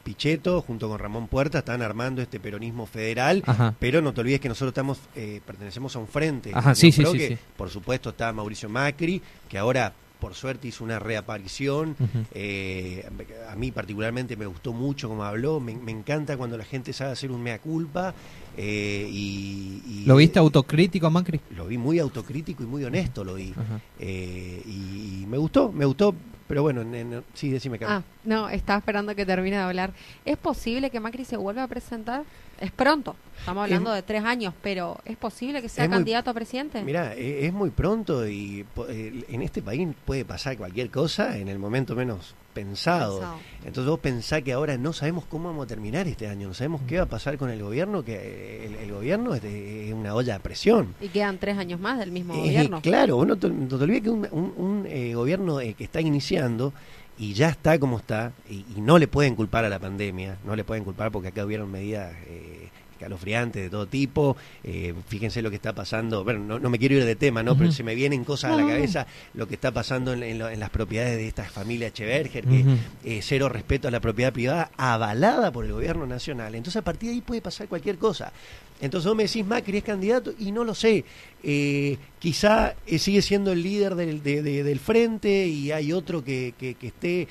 Pichetto 0.02 0.62
junto 0.62 0.90
con 0.90 1.00
Ramón 1.00 1.28
Puerta 1.28 1.60
están 1.60 1.82
armando 1.82 2.22
este 2.22 2.40
peronismo 2.40 2.86
federal 2.86 3.44
Ajá. 3.46 3.76
Pero 3.80 4.02
no 4.02 4.14
te 4.14 4.22
olvides 4.22 4.40
que 4.40 4.50
nosotros 4.50 4.72
estamos 4.72 5.00
eh, 5.16 5.42
pertenecemos 5.46 5.96
a 5.96 6.00
un 6.00 6.08
frente. 6.08 6.52
Ajá, 6.54 6.76
sí, 6.76 6.92
sí, 6.92 7.04
sí, 7.06 7.18
que. 7.18 7.38
Por 7.58 7.70
supuesto 7.70 8.10
está 8.10 8.32
Mauricio 8.34 8.70
Macri, 8.70 9.22
que 9.50 9.58
ahora 9.58 9.94
por 10.20 10.36
suerte 10.36 10.68
hizo 10.68 10.84
una 10.84 11.00
reaparición. 11.00 11.96
Eh, 12.34 13.10
a 13.50 13.56
mí 13.56 13.72
particularmente 13.72 14.36
me 14.38 14.46
gustó 14.46 14.72
mucho 14.72 15.10
como 15.10 15.24
habló. 15.24 15.60
Me, 15.60 15.76
me 15.76 15.92
encanta 15.92 16.38
cuando 16.38 16.58
la 16.58 16.64
gente 16.64 16.94
sabe 16.94 17.12
hacer 17.12 17.32
un 17.32 17.42
mea 17.42 17.60
culpa 17.60 18.14
Eh, 18.58 19.08
y, 19.10 19.82
y- 19.88 20.04
¿Lo 20.06 20.16
viste 20.18 20.40
autocrítico, 20.40 21.10
Macri? 21.10 21.40
Lo 21.56 21.66
vi 21.68 21.78
muy 21.78 22.00
autocrítico 22.00 22.64
y 22.64 22.66
muy 22.66 22.84
honesto, 22.84 23.24
lo 23.24 23.36
vi. 23.36 23.54
Eh, 24.00 24.62
y, 24.66 25.22
y 25.22 25.26
me 25.28 25.38
gustó, 25.38 25.72
me 25.72 25.86
gustó, 25.86 26.14
pero 26.48 26.62
bueno, 26.64 26.82
en- 26.82 26.94
en- 26.96 27.24
sí, 27.34 27.50
decime, 27.50 27.80
Carmen. 27.80 28.00
Ah, 28.00 28.04
no, 28.26 28.50
estaba 28.50 28.80
esperando 28.80 29.16
que 29.16 29.26
termine 29.26 29.56
de 29.58 29.62
hablar. 29.64 29.94
¿Es 30.26 30.38
posible 30.38 30.90
que 30.90 31.00
Macri 31.00 31.24
se 31.26 31.38
vuelva 31.38 31.64
a 31.64 31.68
presentar? 31.68 32.24
Es 32.60 32.72
pronto, 32.72 33.16
estamos 33.40 33.64
hablando 33.64 33.90
Es- 33.92 33.96
de 33.96 34.02
tres 34.04 34.24
años, 34.24 34.54
pero 34.62 35.00
¿es 35.06 35.18
posible 35.18 35.62
que 35.62 35.70
sea 35.70 35.86
Es 35.86 35.90
muy- 35.90 35.98
candidato 35.98 36.30
a 36.30 36.34
presidente? 36.34 36.84
Mira, 36.84 37.16
e- 37.16 37.48
es 37.48 37.54
muy 37.54 37.70
pronto 37.72 38.28
y 38.28 38.66
eh, 38.90 39.24
en 39.30 39.42
este 39.42 39.62
país 39.64 39.88
puede 40.06 40.26
pasar 40.26 40.58
cualquier 40.58 40.92
cosa 40.92 41.38
en 41.38 41.48
el 41.48 41.58
momento 41.58 41.96
menos 41.96 42.36
pensado. 42.52 43.20
Pensado. 43.20 43.40
Entonces 43.66 43.86
vos 43.90 44.00
pensás 44.00 44.42
que 44.44 44.54
ahora 44.54 44.78
no 44.78 44.94
sabemos 44.94 45.26
cómo 45.26 45.50
vamos 45.50 45.66
a 45.66 45.68
terminar 45.68 46.08
este 46.08 46.28
año, 46.28 46.48
no 46.48 46.54
sabemos 46.54 46.82
qué 46.88 46.98
va 46.98 47.04
a 47.04 47.08
pasar 47.08 47.38
con 47.38 47.50
el 47.50 47.62
gobierno, 47.62 48.04
que 48.04 48.14
eh, 48.16 48.66
el, 48.68 48.76
el 48.76 48.92
gobierno 48.92 49.34
es, 49.36 49.42
de- 49.42 49.88
es 49.90 49.94
una 49.94 50.14
olla 50.16 50.36
a 50.36 50.40
presión. 50.40 50.94
Y 51.02 51.08
quedan 51.10 51.38
tres 51.38 51.58
años 51.58 51.80
más 51.80 52.00
del 52.00 52.12
mismo 52.12 52.34
Eh, 52.36 52.38
gobierno. 52.38 52.82
claro, 52.82 53.16
vos 53.18 53.28
no 53.28 53.38
te, 53.38 53.50
no 53.50 53.68
te 53.68 53.76
olvides 53.84 54.02
que 54.04 54.10
un, 54.10 54.28
un- 54.32 54.54
un, 54.58 54.86
eh, 54.88 55.14
gobierno 55.16 55.60
eh, 55.60 55.74
que 55.74 55.84
está 55.84 56.02
iniciando 56.02 56.74
y 57.18 57.34
ya 57.34 57.50
está 57.50 57.78
como 57.78 57.98
está, 57.98 58.32
y, 58.50 58.66
y 58.76 58.82
no 58.82 58.98
le 58.98 59.08
pueden 59.08 59.36
culpar 59.36 59.64
a 59.66 59.70
la 59.70 59.78
pandemia, 59.80 60.38
no 60.46 60.56
le 60.56 60.64
pueden 60.64 60.84
culpar 60.84 61.12
porque 61.12 61.28
acá 61.28 61.46
hubieron 61.46 61.70
medidas 61.70 62.14
eh, 62.28 62.61
escalofriantes 63.02 63.64
de 63.64 63.70
todo 63.70 63.88
tipo, 63.88 64.38
eh, 64.64 64.94
fíjense 65.08 65.42
lo 65.42 65.50
que 65.50 65.56
está 65.56 65.74
pasando, 65.74 66.24
bueno, 66.24 66.40
no, 66.40 66.60
no 66.60 66.70
me 66.70 66.78
quiero 66.78 66.96
ir 66.96 67.06
de 67.06 67.16
tema, 67.16 67.42
¿no? 67.42 67.58
pero 67.58 67.72
se 67.72 67.84
me 67.84 67.96
vienen 67.96 68.24
cosas 68.24 68.52
No, 68.52 68.58
a 68.58 68.62
la 68.62 68.68
cabeza, 68.68 69.08
lo 69.34 69.48
que 69.48 69.56
está 69.56 69.72
pasando 69.72 70.14
en, 70.14 70.22
en 70.24 70.38
lo- 70.38 70.50
en 70.50 70.60
las 70.60 70.70
propiedades 70.70 71.18
de 71.18 71.28
esta 71.28 71.44
familia 71.46 71.88
Echeverger, 71.88 72.46
que 72.48 72.64
eh, 73.04 73.20
cero 73.24 73.50
respeto 73.50 73.88
a 73.88 73.92
la 73.92 74.00
propiedad 74.00 74.32
privada, 74.32 74.70
avalada 74.78 75.52
por 75.52 75.66
el 75.66 75.72
gobierno 75.74 76.06
nacional. 76.06 76.54
Entonces 76.56 76.78
a 76.80 76.84
partir 76.84 77.10
de 77.10 77.16
ahí 77.16 77.22
puede 77.22 77.42
pasar 77.42 77.68
cualquier 77.68 77.98
cosa. 77.98 78.32
Entonces 78.80 79.08
vos 79.08 79.16
me 79.16 79.24
decís, 79.24 79.46
Macri 79.46 79.78
es 79.78 79.84
candidato 79.84 80.34
y 80.40 80.52
no 80.52 80.64
lo 80.64 80.74
sé. 80.76 81.04
Eh, 81.44 81.98
quizá 82.20 82.76
sigue 82.98 83.22
siendo 83.22 83.52
el 83.52 83.62
líder 83.64 83.96
del, 83.96 84.22
de- 84.24 84.42
de- 84.44 84.64
del 84.64 84.80
frente 84.80 85.48
y 85.48 85.72
hay 85.72 85.92
otro 85.94 86.24
que, 86.24 86.54
que- 86.58 86.76
que 86.76 86.88
esté 86.88 87.28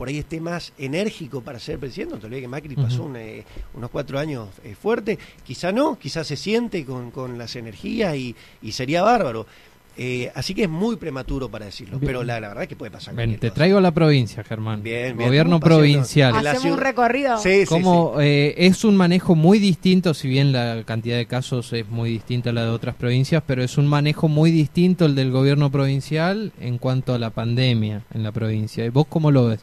por 0.00 0.08
ahí 0.08 0.16
esté 0.16 0.40
más 0.40 0.72
enérgico 0.78 1.42
para 1.42 1.58
ser 1.58 1.78
presidente. 1.78 2.14
No 2.14 2.20
te 2.22 2.26
olvides 2.26 2.44
que 2.44 2.48
Macri 2.48 2.74
pasó 2.74 3.02
un, 3.02 3.16
eh, 3.16 3.44
unos 3.74 3.90
cuatro 3.90 4.18
años 4.18 4.48
eh, 4.64 4.74
fuerte. 4.74 5.18
Quizá 5.44 5.72
no, 5.72 5.98
quizá 5.98 6.24
se 6.24 6.36
siente 6.38 6.86
con, 6.86 7.10
con 7.10 7.36
las 7.36 7.54
energías 7.54 8.16
y, 8.16 8.34
y 8.62 8.72
sería 8.72 9.02
bárbaro. 9.02 9.44
Eh, 9.98 10.32
así 10.34 10.54
que 10.54 10.62
es 10.62 10.70
muy 10.70 10.96
prematuro 10.96 11.50
para 11.50 11.66
decirlo, 11.66 11.98
Bien. 11.98 12.06
pero 12.06 12.24
la, 12.24 12.40
la 12.40 12.48
verdad 12.48 12.62
es 12.62 12.68
que 12.70 12.76
puede 12.76 12.90
pasar. 12.90 13.12
Cualquier 13.12 13.40
te 13.40 13.48
cosa. 13.48 13.54
traigo 13.56 13.76
a 13.76 13.80
la 13.82 13.90
provincia, 13.90 14.42
Germán. 14.42 14.82
Bien, 14.82 15.14
bien. 15.18 15.28
Gobierno 15.28 15.60
provincial. 15.60 16.34
Hacemos 16.34 16.78
un 16.78 16.78
recorrido. 16.78 17.36
Sí, 17.36 17.60
sí, 17.60 17.66
Como 17.66 18.18
eh, 18.22 18.54
es 18.56 18.82
un 18.84 18.96
manejo 18.96 19.34
muy 19.34 19.58
distinto, 19.58 20.14
si 20.14 20.28
bien 20.28 20.50
la 20.52 20.82
cantidad 20.86 21.18
de 21.18 21.26
casos 21.26 21.74
es 21.74 21.86
muy 21.90 22.08
distinta 22.08 22.48
a 22.48 22.52
la 22.54 22.64
de 22.64 22.70
otras 22.70 22.94
provincias, 22.94 23.42
pero 23.46 23.62
es 23.62 23.76
un 23.76 23.86
manejo 23.86 24.28
muy 24.28 24.50
distinto 24.50 25.04
el 25.04 25.14
del 25.14 25.30
gobierno 25.30 25.70
provincial 25.70 26.52
en 26.58 26.78
cuanto 26.78 27.12
a 27.12 27.18
la 27.18 27.28
pandemia 27.28 28.04
en 28.14 28.22
la 28.22 28.32
provincia. 28.32 28.82
¿Y 28.86 28.88
vos 28.88 29.04
cómo 29.06 29.30
lo 29.30 29.48
ves? 29.48 29.60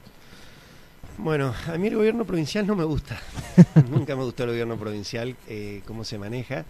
Bueno, 1.18 1.54
a 1.68 1.78
mí 1.78 1.88
el 1.88 1.96
gobierno 1.96 2.26
provincial 2.26 2.68
no 2.68 2.76
me 2.76 2.84
gusta. 2.84 3.20
Nunca 3.92 4.16
me 4.16 4.24
gustó 4.24 4.44
el 4.44 4.50
gobierno 4.52 4.78
provincial, 4.78 5.36
eh, 5.48 5.82
cómo 5.86 6.04
se 6.04 6.18
maneja. 6.20 6.66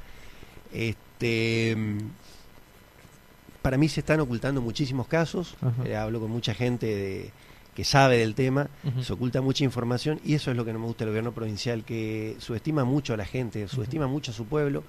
Este, 0.73 1.75
para 3.61 3.77
mí 3.77 3.89
se 3.89 3.99
están 4.01 4.19
ocultando 4.21 4.61
muchísimos 4.61 5.07
casos. 5.07 5.55
Eh, 5.85 5.95
hablo 5.95 6.19
con 6.19 6.31
mucha 6.31 6.53
gente 6.53 6.85
de- 6.87 7.31
que 7.75 7.83
sabe 7.83 8.17
del 8.17 8.33
tema. 8.33 8.69
Se 9.03 9.13
oculta 9.13 9.41
mucha 9.41 9.63
información 9.63 10.19
y 10.25 10.33
eso 10.33 10.49
es 10.49 10.57
lo 10.57 10.65
que 10.65 10.73
no 10.73 10.79
me 10.79 10.85
gusta 10.87 11.03
del 11.05 11.11
gobierno 11.11 11.31
provincial, 11.33 11.83
que 11.83 12.35
subestima 12.39 12.85
mucho 12.85 13.13
a 13.13 13.17
la 13.17 13.25
gente, 13.25 13.67
subestima 13.67 14.07
mucho 14.07 14.31
a 14.31 14.33
su 14.33 14.45
pueblo. 14.45 14.83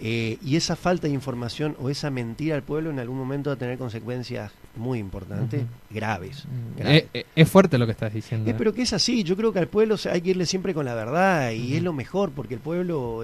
Eh, 0.00 0.38
y 0.44 0.56
esa 0.56 0.76
falta 0.76 1.08
de 1.08 1.12
información 1.12 1.76
o 1.80 1.90
esa 1.90 2.10
mentira 2.10 2.54
al 2.54 2.62
pueblo 2.62 2.90
en 2.90 2.98
algún 3.00 3.18
momento 3.18 3.50
va 3.50 3.54
a 3.54 3.58
tener 3.58 3.78
consecuencias 3.78 4.52
muy 4.76 4.98
importantes, 5.00 5.64
graves. 5.90 6.44
Graves. 6.76 7.02
eh, 7.02 7.08
eh, 7.12 7.26
es 7.34 7.48
fuerte 7.48 7.78
lo 7.78 7.86
que 7.86 7.92
estás 7.92 8.12
diciendo. 8.14 8.48
Eh, 8.48 8.54
pero 8.56 8.72
que 8.72 8.82
es 8.82 8.92
así, 8.92 9.24
yo 9.24 9.36
creo 9.36 9.52
que 9.52 9.58
al 9.58 9.68
pueblo 9.68 9.96
hay 10.10 10.20
que 10.20 10.30
irle 10.30 10.46
siempre 10.46 10.72
con 10.72 10.84
la 10.84 10.94
verdad 10.94 11.50
y 11.50 11.74
es 11.74 11.82
lo 11.82 11.92
mejor 11.92 12.30
porque 12.30 12.54
el 12.54 12.60
pueblo 12.60 13.22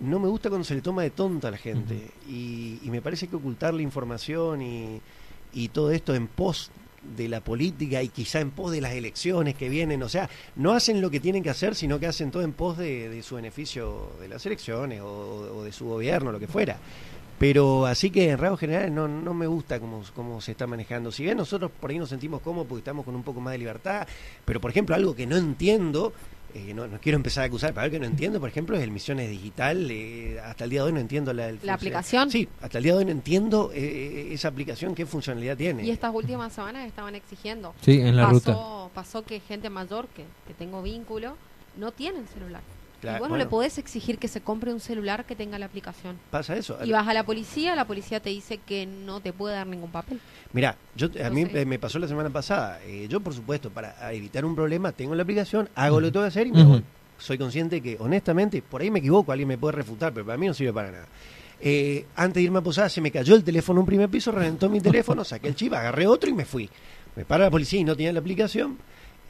no 0.00 0.18
me 0.18 0.28
gusta 0.28 0.48
cuando 0.48 0.64
se 0.64 0.74
le 0.74 0.80
toma 0.80 1.02
de 1.02 1.10
tonta 1.10 1.48
a 1.48 1.50
la 1.50 1.58
gente 1.58 2.10
y, 2.28 2.78
y 2.82 2.90
me 2.90 3.02
parece 3.02 3.26
que 3.26 3.36
ocultar 3.36 3.74
la 3.74 3.82
información 3.82 4.62
y, 4.62 5.00
y 5.52 5.68
todo 5.68 5.90
esto 5.90 6.14
en 6.14 6.26
pos 6.26 6.70
de 7.16 7.28
la 7.28 7.40
política 7.40 8.02
y 8.02 8.08
quizá 8.08 8.40
en 8.40 8.50
pos 8.50 8.72
de 8.72 8.80
las 8.80 8.92
elecciones 8.92 9.54
que 9.54 9.68
vienen, 9.68 10.02
o 10.02 10.08
sea, 10.08 10.28
no 10.56 10.72
hacen 10.72 11.00
lo 11.00 11.10
que 11.10 11.20
tienen 11.20 11.42
que 11.42 11.50
hacer, 11.50 11.74
sino 11.74 11.98
que 11.98 12.06
hacen 12.06 12.30
todo 12.30 12.42
en 12.42 12.52
pos 12.52 12.78
de, 12.78 13.08
de 13.08 13.22
su 13.22 13.36
beneficio 13.36 14.12
de 14.20 14.28
las 14.28 14.44
elecciones 14.46 15.00
o, 15.02 15.62
de 15.64 15.72
su 15.72 15.86
gobierno, 15.86 16.32
lo 16.32 16.38
que 16.38 16.46
fuera. 16.46 16.78
Pero 17.38 17.86
así 17.86 18.10
que 18.10 18.30
en 18.30 18.38
rasgos 18.38 18.60
generales 18.60 18.90
no, 18.90 19.06
no 19.06 19.32
me 19.32 19.46
gusta 19.46 19.78
cómo, 19.78 20.02
cómo 20.14 20.40
se 20.40 20.52
está 20.52 20.66
manejando. 20.66 21.12
Si 21.12 21.22
bien 21.22 21.36
nosotros 21.36 21.70
por 21.70 21.90
ahí 21.90 21.98
nos 21.98 22.08
sentimos 22.08 22.40
cómodos 22.40 22.66
porque 22.66 22.80
estamos 22.80 23.04
con 23.04 23.14
un 23.14 23.22
poco 23.22 23.40
más 23.40 23.52
de 23.52 23.58
libertad, 23.58 24.08
pero 24.44 24.60
por 24.60 24.72
ejemplo 24.72 24.96
algo 24.96 25.14
que 25.14 25.26
no 25.26 25.36
entiendo, 25.36 26.12
eh, 26.54 26.72
no, 26.74 26.86
no 26.88 26.98
quiero 27.00 27.16
empezar 27.16 27.44
a 27.44 27.46
acusar, 27.46 27.70
pero 27.74 27.82
algo 27.84 27.92
que 27.92 28.00
no 28.00 28.06
entiendo, 28.06 28.40
por 28.40 28.48
ejemplo, 28.48 28.76
es 28.76 28.82
el 28.82 28.90
Misiones 28.90 29.28
Digital. 29.28 29.90
eh, 29.90 30.40
hasta 30.42 30.64
el 30.64 30.70
día 30.70 30.80
de 30.82 30.86
hoy 30.86 30.92
no 30.92 31.00
entiendo 31.00 31.32
la, 31.32 31.48
el 31.48 31.56
¿La 31.56 31.60
funcio- 31.60 31.74
aplicación? 31.74 32.30
Sí, 32.30 32.48
hasta 32.60 32.78
el 32.78 32.84
día 32.84 32.92
de 32.94 32.98
hoy 33.00 33.04
no 33.04 33.10
entiendo 33.12 33.70
eh, 33.74 34.28
esa 34.32 34.48
aplicación, 34.48 34.94
qué 34.94 35.06
funcionalidad 35.06 35.56
tiene. 35.56 35.84
Y 35.84 35.90
estas 35.90 36.14
últimas 36.14 36.52
semanas 36.52 36.86
estaban 36.86 37.14
exigiendo. 37.14 37.74
Sí, 37.82 38.00
en 38.00 38.16
la 38.16 38.26
ruta. 38.26 38.52
pasó, 38.52 38.90
pasó 38.94 39.22
que 39.24 39.40
gente 39.40 39.68
mayor 39.70 40.08
que, 40.08 40.24
que 40.46 40.54
tengo 40.54 40.82
vínculo 40.82 41.36
no 41.76 41.92
tienen 41.92 42.26
celular. 42.28 42.62
Claro, 43.00 43.18
y 43.18 43.20
vos 43.20 43.28
no 43.28 43.34
bueno. 43.34 43.44
le 43.44 43.50
podés 43.50 43.78
exigir 43.78 44.18
que 44.18 44.26
se 44.26 44.40
compre 44.40 44.72
un 44.72 44.80
celular 44.80 45.24
que 45.24 45.36
tenga 45.36 45.58
la 45.58 45.66
aplicación. 45.66 46.18
Pasa 46.30 46.56
eso. 46.56 46.78
Y 46.84 46.90
vas 46.90 47.06
a 47.06 47.14
la 47.14 47.24
policía, 47.24 47.76
la 47.76 47.86
policía 47.86 48.20
te 48.20 48.30
dice 48.30 48.58
que 48.58 48.86
no 48.86 49.20
te 49.20 49.32
puede 49.32 49.54
dar 49.54 49.66
ningún 49.66 49.90
papel. 49.90 50.20
Mira, 50.52 50.76
yo 50.96 51.08
a 51.24 51.30
mí 51.30 51.46
eh, 51.52 51.64
me 51.64 51.78
pasó 51.78 51.98
la 51.98 52.08
semana 52.08 52.30
pasada. 52.30 52.80
eh, 52.84 53.06
yo, 53.08 53.20
por 53.20 53.34
supuesto, 53.34 53.70
para 53.70 54.12
evitar 54.12 54.44
un 54.44 54.54
problema, 54.56 54.92
tengo 54.92 55.14
la 55.14 55.22
aplicación, 55.22 55.68
hago 55.74 56.00
lo 56.00 56.08
que 56.08 56.12
tengo 56.12 56.24
que 56.24 56.28
hacer 56.28 56.46
y 56.48 56.52
me 56.52 56.64
voy. 56.64 56.84
Soy 57.18 57.38
consciente 57.38 57.80
que, 57.80 57.96
honestamente, 58.00 58.62
por 58.62 58.80
ahí 58.80 58.90
me 58.90 59.00
equivoco, 59.00 59.32
alguien 59.32 59.48
me 59.48 59.58
puede 59.58 59.76
refutar, 59.76 60.12
pero 60.12 60.24
para 60.26 60.38
mí 60.38 60.46
no 60.46 60.54
sirve 60.54 60.72
para 60.72 60.90
nada. 60.90 61.06
Eh, 61.60 62.06
antes 62.14 62.34
de 62.34 62.42
irme 62.42 62.58
a 62.58 62.62
posada, 62.62 62.88
se 62.88 63.00
me 63.00 63.10
cayó 63.10 63.34
el 63.34 63.42
teléfono 63.42 63.78
en 63.78 63.82
un 63.82 63.86
primer 63.86 64.08
piso, 64.08 64.30
reventó 64.30 64.68
mi 64.68 64.80
teléfono, 64.80 65.24
saqué 65.24 65.48
el 65.48 65.56
chip, 65.56 65.72
agarré 65.72 66.06
otro 66.06 66.30
y 66.30 66.32
me 66.32 66.44
fui. 66.44 66.70
Me 67.16 67.24
para 67.24 67.44
la 67.44 67.50
policía 67.50 67.80
y 67.80 67.84
no 67.84 67.96
tenía 67.96 68.12
la 68.12 68.20
aplicación. 68.20 68.78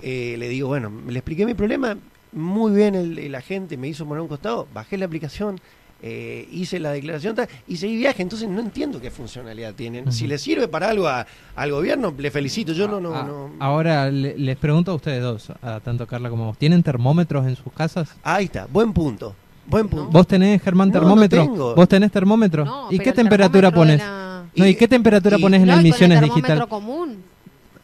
Eh, 0.03 0.37
le 0.39 0.49
digo, 0.49 0.69
bueno, 0.69 0.93
le 1.09 1.19
expliqué 1.19 1.47
mi 1.47 1.55
problema. 1.55 1.97
Muy 2.33 2.73
bien 2.73 2.95
el, 2.95 3.19
el 3.19 3.35
agente 3.35 3.77
me 3.77 3.89
hizo 3.89 4.05
poner 4.05 4.21
a 4.21 4.23
un 4.23 4.29
costado, 4.29 4.67
bajé 4.75 4.99
la 4.99 5.07
aplicación, 5.07 5.59
eh, 6.03 6.47
hice 6.53 6.79
la 6.79 6.91
declaración 6.93 7.35
y 7.67 7.77
seguí 7.77 7.97
viaje. 7.97 8.23
Entonces 8.23 8.49
no 8.49 8.61
entiendo 8.61 9.01
qué 9.01 9.11
funcionalidad 9.11 9.75
tienen. 9.75 10.13
Si 10.13 10.27
le 10.27 10.39
sirve 10.39 10.69
para 10.69 10.91
algo 10.91 11.09
a- 11.09 11.27
al 11.57 11.71
gobierno, 11.73 12.15
le 12.17 12.31
felicito. 12.31 12.73
Yo 12.73 12.87
no, 12.87 13.01
no, 13.01 13.15
Ah, 13.15 13.25
no. 13.27 13.51
Ahora 13.59 14.11
le- 14.11 14.37
les 14.39 14.57
pregunto 14.57 14.93
a 14.93 14.95
ustedes 14.95 15.23
dos, 15.23 15.51
a 15.63 15.81
tanto 15.81 16.07
Carla 16.07 16.31
como 16.31 16.47
vos, 16.47 16.59
¿tienen 16.59 16.83
termómetros 16.83 17.47
en 17.47 17.57
sus 17.57 17.73
casas? 17.73 18.15
Ahí 18.23 18.45
está, 18.45 18.67
buen 18.71 18.93
punto. 18.93 19.35
Buen 19.67 19.89
punto. 19.89 20.11
¿Vos 20.11 20.27
tenés, 20.27 20.63
Germán, 20.63 20.89
No, 20.89 20.95
no 20.95 21.01
termómetro? 21.01 21.43
tengo. 21.43 21.75
¿Vos 21.75 21.89
tenés 21.89 22.11
termómetro? 22.11 22.65
No, 22.65 22.89
¿Y 22.91 22.99
qué 22.99 23.13
temperatura 23.13 23.71
pones? 23.71 23.99
la- 23.99 24.45
No, 24.57 24.67
¿y 24.67 24.75
qué 24.75 24.89
temperatura 24.89 25.37
y- 25.39 25.43
pones 25.43 25.61
en 25.61 25.67
No, 25.67 25.73
el 25.75 25.79
y 25.79 25.81
con 25.81 25.87
el 25.87 25.93
Misiones 25.93 26.21
termómetro 26.21 26.55
Digital? 26.55 26.69
común. 26.69 27.17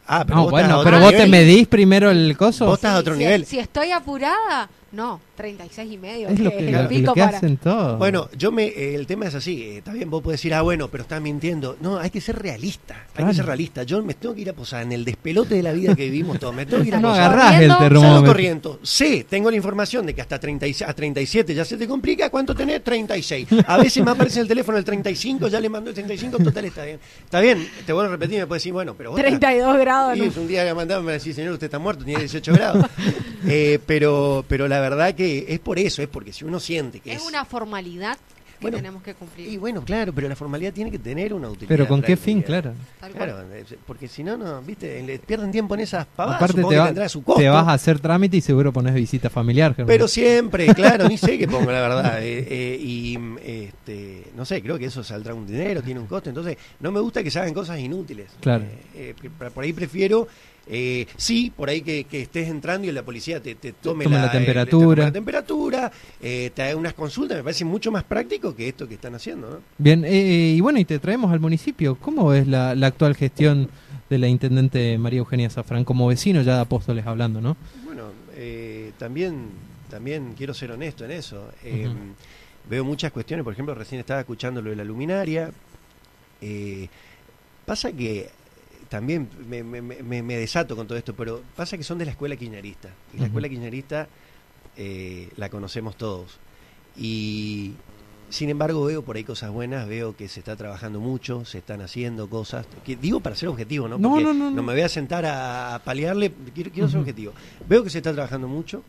Ah, 0.07 0.23
pero 0.25 0.37
No, 0.37 0.43
vos 0.43 0.51
bueno, 0.51 0.81
pero 0.83 0.99
vos 0.99 1.11
te 1.11 1.27
medís 1.27 1.67
primero 1.67 2.11
el 2.11 2.35
coso. 2.37 2.65
Vos 2.65 2.75
estás 2.75 2.95
a 2.95 2.99
otro 2.99 3.13
si, 3.13 3.19
nivel. 3.19 3.45
Si 3.45 3.59
estoy 3.59 3.91
apurada, 3.91 4.69
no, 4.91 5.19
36 5.35 5.91
y 5.91 5.97
medio. 5.97 6.29
es 6.29 6.39
lo 6.39 6.49
que 6.49 6.61
lo- 6.61 6.67
el 6.77 6.83
lo 6.83 6.87
pico 6.89 7.13
que 7.13 7.21
para- 7.21 7.37
hacen 7.37 7.57
todos. 7.57 7.97
Bueno, 7.99 8.29
yo 8.37 8.51
me, 8.51 8.65
eh, 8.67 8.95
el 8.95 9.05
tema 9.07 9.25
es 9.27 9.35
así, 9.35 9.61
eh, 9.63 9.77
está 9.79 9.93
bien, 9.93 10.09
vos 10.09 10.21
podés 10.23 10.39
decir, 10.39 10.53
ah, 10.53 10.61
bueno, 10.61 10.87
pero 10.89 11.03
estás 11.03 11.21
mintiendo. 11.21 11.77
No, 11.81 11.97
hay 11.97 12.09
que 12.09 12.21
ser 12.21 12.37
realista, 12.41 12.95
hay 12.95 13.13
Claro. 13.15 13.29
que 13.31 13.35
ser 13.35 13.45
realista. 13.45 13.83
Yo 13.83 14.01
me 14.03 14.13
tengo 14.13 14.33
que 14.35 14.41
ir 14.41 14.49
a 14.49 14.53
posar 14.53 14.83
en 14.83 14.91
el 14.91 15.05
despelote 15.05 15.55
de 15.55 15.63
la 15.63 15.73
vida 15.73 15.95
que 15.95 16.05
vivimos 16.05 16.39
todos, 16.39 16.55
me 16.55 16.65
tengo 16.65 16.81
que 16.81 16.89
ir 16.89 16.95
a 16.95 16.99
no 17.01 17.09
posar. 17.09 17.23
agarrás 17.33 17.61
el 17.61 17.69
Corriendo, 17.69 17.75
Salgo 17.77 17.89
termómetro. 18.01 18.27
corriendo. 18.31 18.79
Sí, 18.83 19.25
tengo 19.29 19.49
la 19.51 19.57
información 19.57 20.05
de 20.05 20.13
que 20.15 20.21
hasta 20.21 20.39
36, 20.39 20.89
a 20.89 20.93
37 20.93 21.53
ya 21.53 21.65
se 21.65 21.77
te 21.77 21.87
complica. 21.87 22.29
¿Cuánto 22.29 22.55
tenés? 22.55 22.83
36. 22.83 23.47
A 23.67 23.77
veces 23.77 24.03
me 24.03 24.11
aparece 24.11 24.39
en 24.39 24.43
el 24.43 24.47
teléfono 24.47 24.77
el 24.77 24.83
35, 24.85 25.47
ya 25.47 25.59
le 25.59 25.69
mando 25.69 25.89
el 25.89 25.93
35, 25.95 26.37
total 26.39 26.65
está 26.65 26.83
bien. 26.85 26.99
Está 27.23 27.39
bien, 27.41 27.67
te 27.85 27.93
vuelvo 27.93 28.09
a 28.09 28.11
repetir, 28.13 28.39
me 28.39 28.47
puedes 28.47 28.61
decir, 28.63 28.73
bueno, 28.73 28.93
pero 28.97 29.11
vos 29.11 29.19
estás- 29.19 29.39
32 29.39 29.77
grados. 29.79 30.15
y 30.17 30.19
¿no? 30.19 30.25
es 30.25 30.37
un 30.37 30.47
día 30.47 30.65
que 30.65 30.73
mandaba 30.73 31.01
me 31.01 31.13
decía, 31.13 31.33
señor, 31.33 31.53
usted 31.53 31.65
está 31.65 31.79
muerto, 31.79 32.03
tiene 32.05 32.19
18 32.21 32.53
grados. 32.53 32.85
Eh, 33.47 33.77
pero, 33.85 34.43
pero 34.47 34.67
la 34.67 34.79
verdad 34.79 35.13
que 35.13 35.24
es 35.47 35.59
por 35.59 35.79
eso, 35.79 36.01
es 36.01 36.07
porque 36.07 36.31
si 36.33 36.45
uno 36.45 36.59
siente 36.59 36.99
que 36.99 37.11
es... 37.13 37.21
Es 37.21 37.27
una 37.27 37.45
formalidad 37.45 38.17
que 38.57 38.61
Bueno, 38.61 38.77
tenemos 38.77 39.03
que 39.03 39.13
cumplir. 39.13 39.49
Y 39.49 39.57
bueno, 39.57 39.83
claro, 39.83 40.13
pero 40.13 40.29
la 40.29 40.35
formalidad 40.35 40.71
tiene 40.71 40.89
que 40.89 40.97
tener 40.97 41.33
una 41.33 41.49
utilidad. 41.49 41.67
pero 41.67 41.87
¿con 41.89 42.01
qué 42.01 42.15
fin? 42.15 42.41
Claro. 42.41 42.71
Claro, 43.13 43.41
eh, 43.51 43.65
porque 43.85 44.07
si 44.07 44.23
no, 44.23 44.37
no, 44.37 44.61
viste, 44.61 45.03
le 45.03 45.19
pierden 45.19 45.51
tiempo 45.51 45.75
en 45.75 45.81
esas 45.81 46.05
pavadas. 46.05 46.41
Aparte 46.41 46.63
te, 46.63 46.77
va- 46.77 46.85
tendrá 46.85 47.09
su 47.09 47.21
costo. 47.21 47.41
te 47.41 47.49
vas 47.49 47.67
a 47.67 47.73
hacer 47.73 47.99
trámite 47.99 48.37
y 48.37 48.41
seguro 48.41 48.71
pones 48.71 48.93
visita 48.93 49.29
familiar, 49.29 49.75
Germán. 49.75 49.87
Pero 49.87 50.07
siempre, 50.07 50.73
claro, 50.73 51.07
ni 51.09 51.17
sé 51.17 51.37
qué 51.37 51.47
pongo, 51.49 51.69
la 51.69 51.81
verdad. 51.81 52.23
eh, 52.23 52.47
eh, 52.49 52.77
y 52.81 53.19
este, 53.43 54.27
no 54.37 54.45
sé, 54.45 54.61
creo 54.61 54.79
que 54.79 54.85
eso 54.85 55.03
saldrá 55.03 55.33
un 55.33 55.45
dinero, 55.45 55.81
tiene 55.83 55.99
un 55.99 56.07
costo. 56.07 56.29
Entonces, 56.29 56.57
no 56.79 56.93
me 56.93 57.01
gusta 57.01 57.21
que 57.23 57.31
se 57.31 57.39
hagan 57.39 57.53
cosas 57.53 57.77
inútiles. 57.79 58.27
Claro. 58.39 58.63
Eh, 58.95 59.13
eh, 59.21 59.49
por 59.53 59.63
ahí 59.65 59.73
prefiero 59.73 60.27
Eh, 60.67 61.05
sí, 61.15 61.51
por 61.55 61.69
ahí 61.69 61.81
que, 61.81 62.05
que 62.05 62.23
estés 62.23 62.49
entrando 62.49 62.87
y 62.87 62.91
la 62.91 63.03
policía 63.03 63.41
te, 63.41 63.53
te 63.55 63.73
tome, 63.73 64.05
la 64.05 64.25
eh, 64.25 64.29
temperatura. 64.31 65.05
la 65.05 65.11
temperatura, 65.11 65.91
eh, 66.21 66.51
te 66.55 66.63
haga 66.63 66.75
unas 66.75 66.93
consultas, 66.95 67.37
me 67.37 67.43
parece 67.43 67.65
mucho 67.65 67.91
más 67.91 68.03
práctico 68.03 68.55
que 68.55 68.67
esto 68.67 68.87
que 68.87 68.95
están 68.95 69.13
haciendo, 69.13 69.49
¿no? 69.49 69.57
Bien, 69.77 70.03
eh, 70.05 70.53
y 70.57 70.61
bueno, 70.61 70.79
y 70.79 70.85
te 70.85 70.97
traemos 70.97 71.31
al 71.31 71.39
municipio. 71.39 71.95
¿Cómo 71.95 72.33
es 72.33 72.47
la, 72.47 72.73
la 72.73 72.87
actual 72.87 73.15
gestión 73.15 73.69
de 74.09 74.17
la 74.17 74.27
intendente 74.27 74.97
María 74.97 75.19
Eugenia 75.19 75.49
Zafrán 75.49 75.83
como 75.83 76.07
vecino 76.07 76.41
ya 76.41 76.55
de 76.55 76.61
Apóstoles 76.61 77.05
hablando, 77.05 77.41
no? 77.41 77.57
Bueno, 77.83 78.09
eh, 78.33 78.91
también, 78.97 79.49
también 79.89 80.33
quiero 80.35 80.53
ser 80.53 80.71
honesto 80.71 81.05
en 81.05 81.11
eso. 81.11 81.47
Veo 82.67 82.83
muchas 82.83 83.11
cuestiones, 83.11 83.43
por 83.43 83.53
ejemplo, 83.53 83.75
recién 83.75 83.99
estaba 83.99 84.21
escuchando 84.21 84.59
lo 84.63 84.71
de 84.71 84.75
la 84.75 84.83
luminaria. 84.83 85.51
Pasa 87.65 87.91
que 87.91 88.29
también 88.95 89.27
me, 89.49 89.61
me- 89.61 89.81
me- 89.81 90.23
me 90.23 90.37
desato 90.37 90.73
con 90.77 90.87
todo 90.87 90.97
esto, 90.97 91.13
pero 91.13 91.41
pasa 91.55 91.77
que 91.77 91.83
son 91.83 91.97
de 91.97 92.05
la 92.05 92.11
escuela 92.11 92.37
kirchnerista. 92.37 92.89
Y 93.13 93.17
la 93.19 93.25
escuela 93.25 93.49
kirchnerista 93.49 94.07
eh, 94.77 95.29
la 95.35 95.49
conocemos 95.49 95.97
todos. 95.97 96.37
Y 96.95 97.73
sin 98.29 98.49
embargo 98.49 98.85
veo 98.85 99.03
por 99.03 99.17
ahí 99.17 99.25
cosas 99.25 99.51
buenas, 99.51 99.85
veo 99.87 100.15
que 100.15 100.29
se 100.29 100.39
está 100.39 100.55
trabajando 100.55 101.01
mucho, 101.01 101.43
se 101.43 101.57
están 101.57 101.81
haciendo 101.81 102.29
cosas. 102.29 102.65
Que, 102.85 102.95
digo 102.95 103.19
para 103.19 103.35
ser 103.35 103.49
objetivo, 103.49 103.89
¿no? 103.89 103.97
No, 103.97 104.11
Porque 104.11 104.23
no, 104.23 104.33
no, 104.33 104.49
no. 104.49 104.63
me 104.63 104.71
voy 104.71 104.81
a 104.81 104.87
sentar 104.87 105.25
a, 105.25 105.81
paliarle, 105.83 106.31
quiero, 106.53 106.71
quiero 106.71 106.87
ser 106.87 106.99
objetivo. 107.01 107.33
Veo 107.67 107.83
que 107.83 107.89
se 107.89 107.97
está 107.97 108.13
trabajando 108.13 108.47
mucho. 108.47 108.81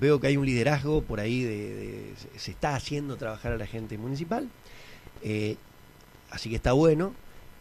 Veo 0.00 0.20
que 0.20 0.26
hay 0.26 0.36
un 0.36 0.44
liderazgo 0.44 1.02
por 1.02 1.20
ahí, 1.20 1.44
de, 1.44 2.14
se 2.36 2.50
está 2.50 2.74
haciendo 2.74 3.16
trabajar 3.16 3.52
a 3.52 3.56
la 3.58 3.66
gente 3.66 3.96
municipal, 3.96 4.48
eh, 5.22 5.54
así 6.32 6.50
que 6.50 6.56
está 6.56 6.72
bueno. 6.72 7.14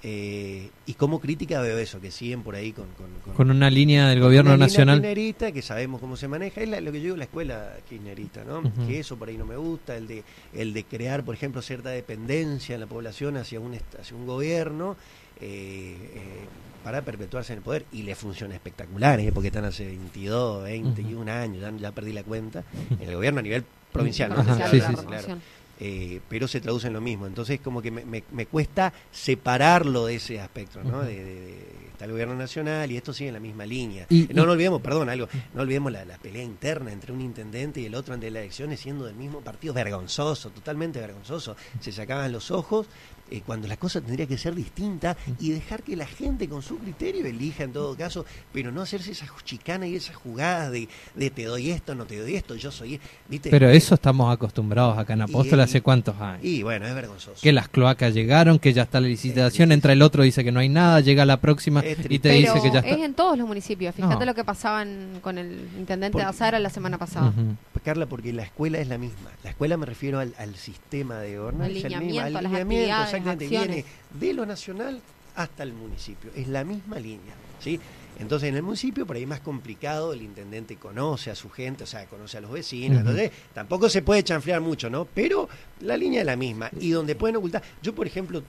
Eh, 0.04 0.70
y 0.88 0.94
como 0.96 1.20
crítica 1.20 1.62
veo 1.62 1.78
eso, 1.78 2.02
que 2.02 2.10
siguen 2.12 2.42
por 2.44 2.56
ahí 2.56 2.72
con, 2.72 2.88
con, 2.98 3.34
Con 3.36 3.52
una 3.52 3.70
línea 3.70 4.08
del 4.08 4.20
gobierno 4.20 4.50
una 4.52 4.56
línea 4.58 4.68
nacional. 4.68 4.96
kirchnerista, 5.02 5.52
que 5.52 5.62
sabemos 5.62 6.02
cómo 6.02 6.18
se 6.18 6.28
maneja, 6.28 6.62
es 6.62 6.70
la- 6.70 6.82
lo 6.82 6.92
que 6.92 7.00
yo 7.00 7.04
digo 7.06 7.18
la 7.18 7.26
escuela 7.26 7.74
kirchnerista, 7.88 8.44
¿no? 8.44 8.64
Que 8.88 9.00
eso 9.00 9.16
por 9.18 9.30
ahí 9.30 9.38
no 9.38 9.46
me 9.46 9.58
gusta, 9.58 9.96
el 9.96 10.08
de, 10.08 10.24
el 10.54 10.74
de 10.74 10.84
crear, 10.86 11.24
por 11.24 11.36
ejemplo, 11.36 11.62
cierta 11.62 11.90
dependencia 11.90 12.74
en 12.76 12.82
la 12.82 12.88
población 12.88 13.38
hacia 13.38 13.60
un, 13.60 13.76
hacia 14.00 14.16
un 14.16 14.26
gobierno. 14.26 14.96
eh, 15.40 15.96
eh, 16.16 16.46
para 16.84 17.04
perpetuarse 17.04 17.54
en 17.54 17.58
el 17.58 17.64
poder 17.64 17.86
y 17.92 18.02
le 18.02 18.16
funciona 18.16 18.56
espectacular, 18.56 19.20
¿eh? 19.20 19.32
porque 19.32 19.50
están 19.50 19.66
hace 19.66 19.86
22, 19.86 20.64
21 20.64 21.30
años, 21.30 21.62
ya, 21.62 21.72
ya 21.78 21.92
perdí 21.92 22.12
la 22.12 22.24
cuenta, 22.24 22.64
en 23.00 23.08
el 23.08 23.16
gobierno 23.16 23.40
a 23.40 23.44
nivel 23.44 23.64
provincial, 23.92 24.32
¿no? 24.32 24.44
Sí, 24.72 24.82
sí. 24.82 24.96
Claro. 25.06 25.38
Eh, 25.84 26.20
pero 26.30 26.48
se 26.48 26.62
traduce 26.62 26.88
en 26.88 26.94
lo 26.94 27.02
mismo. 27.02 27.26
Entonces, 27.26 27.60
como 27.60 27.82
que 27.82 27.90
me, 27.90 28.06
me- 28.06 28.24
me 28.32 28.46
cuesta 28.46 28.94
separarlo 29.12 30.06
de 30.06 30.16
ese 30.16 30.40
aspecto, 30.40 30.84
¿no? 30.84 30.98
Ujú. 31.00 31.08
de, 31.08 31.16
de- 31.24 31.42
de- 31.42 31.91
está 32.02 32.06
el 32.06 32.12
gobierno 32.14 32.34
nacional 32.36 32.92
y 32.92 32.98
esto 32.98 33.14
sigue 33.14 33.28
en 33.28 33.36
la 33.36 33.40
misma 33.40 33.66
línea. 33.66 34.08
Y- 34.10 34.28
no, 34.34 34.46
no 34.46 34.54
olvidemos, 34.54 34.82
perdón, 34.82 35.10
algo, 35.10 35.28
no 35.54 35.62
olvidemos 35.62 35.92
la, 35.92 36.04
la 36.04 36.18
pelea 36.18 36.44
interna 36.44 36.92
entre 36.92 37.12
un 37.14 37.22
intendente 37.22 37.80
y 37.80 37.86
el 37.86 37.94
otro 37.96 38.14
ante 38.16 38.32
las 38.32 38.42
elecciones, 38.42 38.80
siendo 38.80 39.06
del 39.06 39.16
mismo 39.16 39.42
partido, 39.42 39.74
vergonzoso, 39.74 40.50
totalmente 40.50 41.00
vergonzoso. 41.00 41.56
Se 41.80 41.92
sacaban 41.92 42.32
los 42.32 42.50
ojos 42.50 42.88
eh, 43.30 43.42
cuando 43.46 43.68
la 43.68 43.78
cosa 43.78 44.02
tendría 44.02 44.26
que 44.28 44.38
ser 44.38 44.56
distinta 44.56 45.16
y 45.40 45.52
dejar 45.52 45.84
que 45.84 45.96
la 45.96 46.06
gente 46.08 46.50
con 46.50 46.62
su 46.62 46.78
criterio 46.80 47.26
elija 47.26 47.64
en 47.64 47.72
todo 47.72 47.96
caso, 47.96 48.26
pero 48.52 48.72
no 48.72 48.82
hacerse 48.82 49.12
esas 49.12 49.30
chicanas 49.46 49.88
y 49.90 49.96
esas 49.96 50.16
jugadas 50.18 50.72
de, 50.72 50.90
de 51.16 51.30
te 51.30 51.46
doy 51.46 51.70
esto, 51.72 51.94
no 51.96 52.06
te 52.06 52.20
doy 52.20 52.36
esto, 52.36 52.56
yo 52.56 52.72
soy... 52.72 53.00
¿viste? 53.30 53.50
Pero 53.50 53.70
eso 53.70 53.96
estamos 53.96 54.34
acostumbrados 54.34 54.98
acá 54.98 55.14
en 55.14 55.22
Apóstoles 55.22 55.68
Y- 55.68 55.70
hace 55.70 55.82
cuántos 55.82 56.20
años. 56.20 56.44
Y 56.44 56.64
bueno, 56.64 56.86
es 56.88 56.94
vergonzoso. 56.96 57.40
Que 57.42 57.54
las 57.54 57.70
cloacas 57.70 58.14
llegaron, 58.14 58.60
que 58.60 58.74
ya 58.74 58.84
está 58.84 59.00
la 59.00 59.08
licitación, 59.08 59.72
entra 59.72 59.94
el 59.94 60.02
otro, 60.02 60.24
dice 60.24 60.44
que 60.44 60.52
no 60.52 60.60
hay 60.60 60.68
nada, 60.70 61.00
llega 61.00 61.26
la 61.26 61.40
próxima 61.40 61.82
Es 61.92 62.00
y 62.00 62.02
te 62.02 62.08
triste. 62.08 62.30
dice 62.30 62.50
Pero 62.54 62.64
que 62.64 62.72
ya 62.72 62.80
es 62.80 62.86
está. 62.86 63.06
en 63.06 63.14
todos 63.14 63.38
los 63.38 63.48
municipios. 63.48 63.96
Fíjate 63.96 64.16
No. 64.20 64.26
lo 64.26 64.34
que 64.36 64.44
pasaban 64.44 65.20
con 65.22 65.38
el 65.38 65.52
intendente 65.78 66.12
Porque- 66.12 66.26
de 66.26 66.30
Azara 66.30 66.60
la 66.60 66.70
semana 66.70 66.98
pasada. 66.98 67.34
Pues, 67.74 67.84
Carla, 67.84 68.06
porque 68.06 68.34
la 68.34 68.44
escuela 68.44 68.80
es 68.80 68.88
la 68.88 68.98
misma. 68.98 69.30
La 69.44 69.50
escuela 69.52 69.78
me 69.78 69.86
refiero 69.86 70.20
al, 70.20 70.34
al 70.38 70.56
sistema 70.56 71.18
de 71.20 71.38
gobernanza. 71.38 71.66
Alineamiento, 71.88 72.22
al 72.22 72.36
alineamiento, 72.38 73.02
exactamente. 73.04 73.46
acciones. 73.46 73.68
Viene 73.70 73.86
de 74.28 74.34
lo 74.34 74.46
nacional 74.46 75.02
hasta 75.36 75.64
el 75.64 75.74
municipio. 75.74 76.32
Es 76.36 76.48
la 76.48 76.64
misma 76.64 77.00
línea. 77.00 77.34
¿sí? 77.60 77.80
Entonces, 78.20 78.50
en 78.50 78.56
el 78.56 78.62
municipio, 78.64 79.08
por 79.08 79.16
ahí 79.16 79.24
es 79.24 79.28
más 79.28 79.40
complicado, 79.40 80.14
el 80.14 80.22
intendente 80.22 80.76
conoce 80.76 81.32
a 81.32 81.36
su 81.36 81.50
gente, 81.50 81.86
o 81.86 81.88
sea, 81.88 82.06
conoce 82.06 82.38
a 82.38 82.42
los 82.42 82.52
vecinos. 82.52 83.00
Entonces, 83.00 83.32
tampoco 83.54 83.90
se 83.90 84.02
puede 84.04 84.22
chanflear 84.24 84.62
mucho, 84.62 84.90
¿no? 84.90 85.06
Pero 85.06 85.50
la 85.80 85.98
línea 85.98 86.20
es 86.20 86.26
la 86.28 86.36
misma. 86.36 86.70
Y 86.80 86.92
donde 86.92 87.16
pueden 87.16 87.38
ocultar. 87.38 87.64
Yo, 87.82 87.96
por 87.96 88.06
ejemplo. 88.06 88.44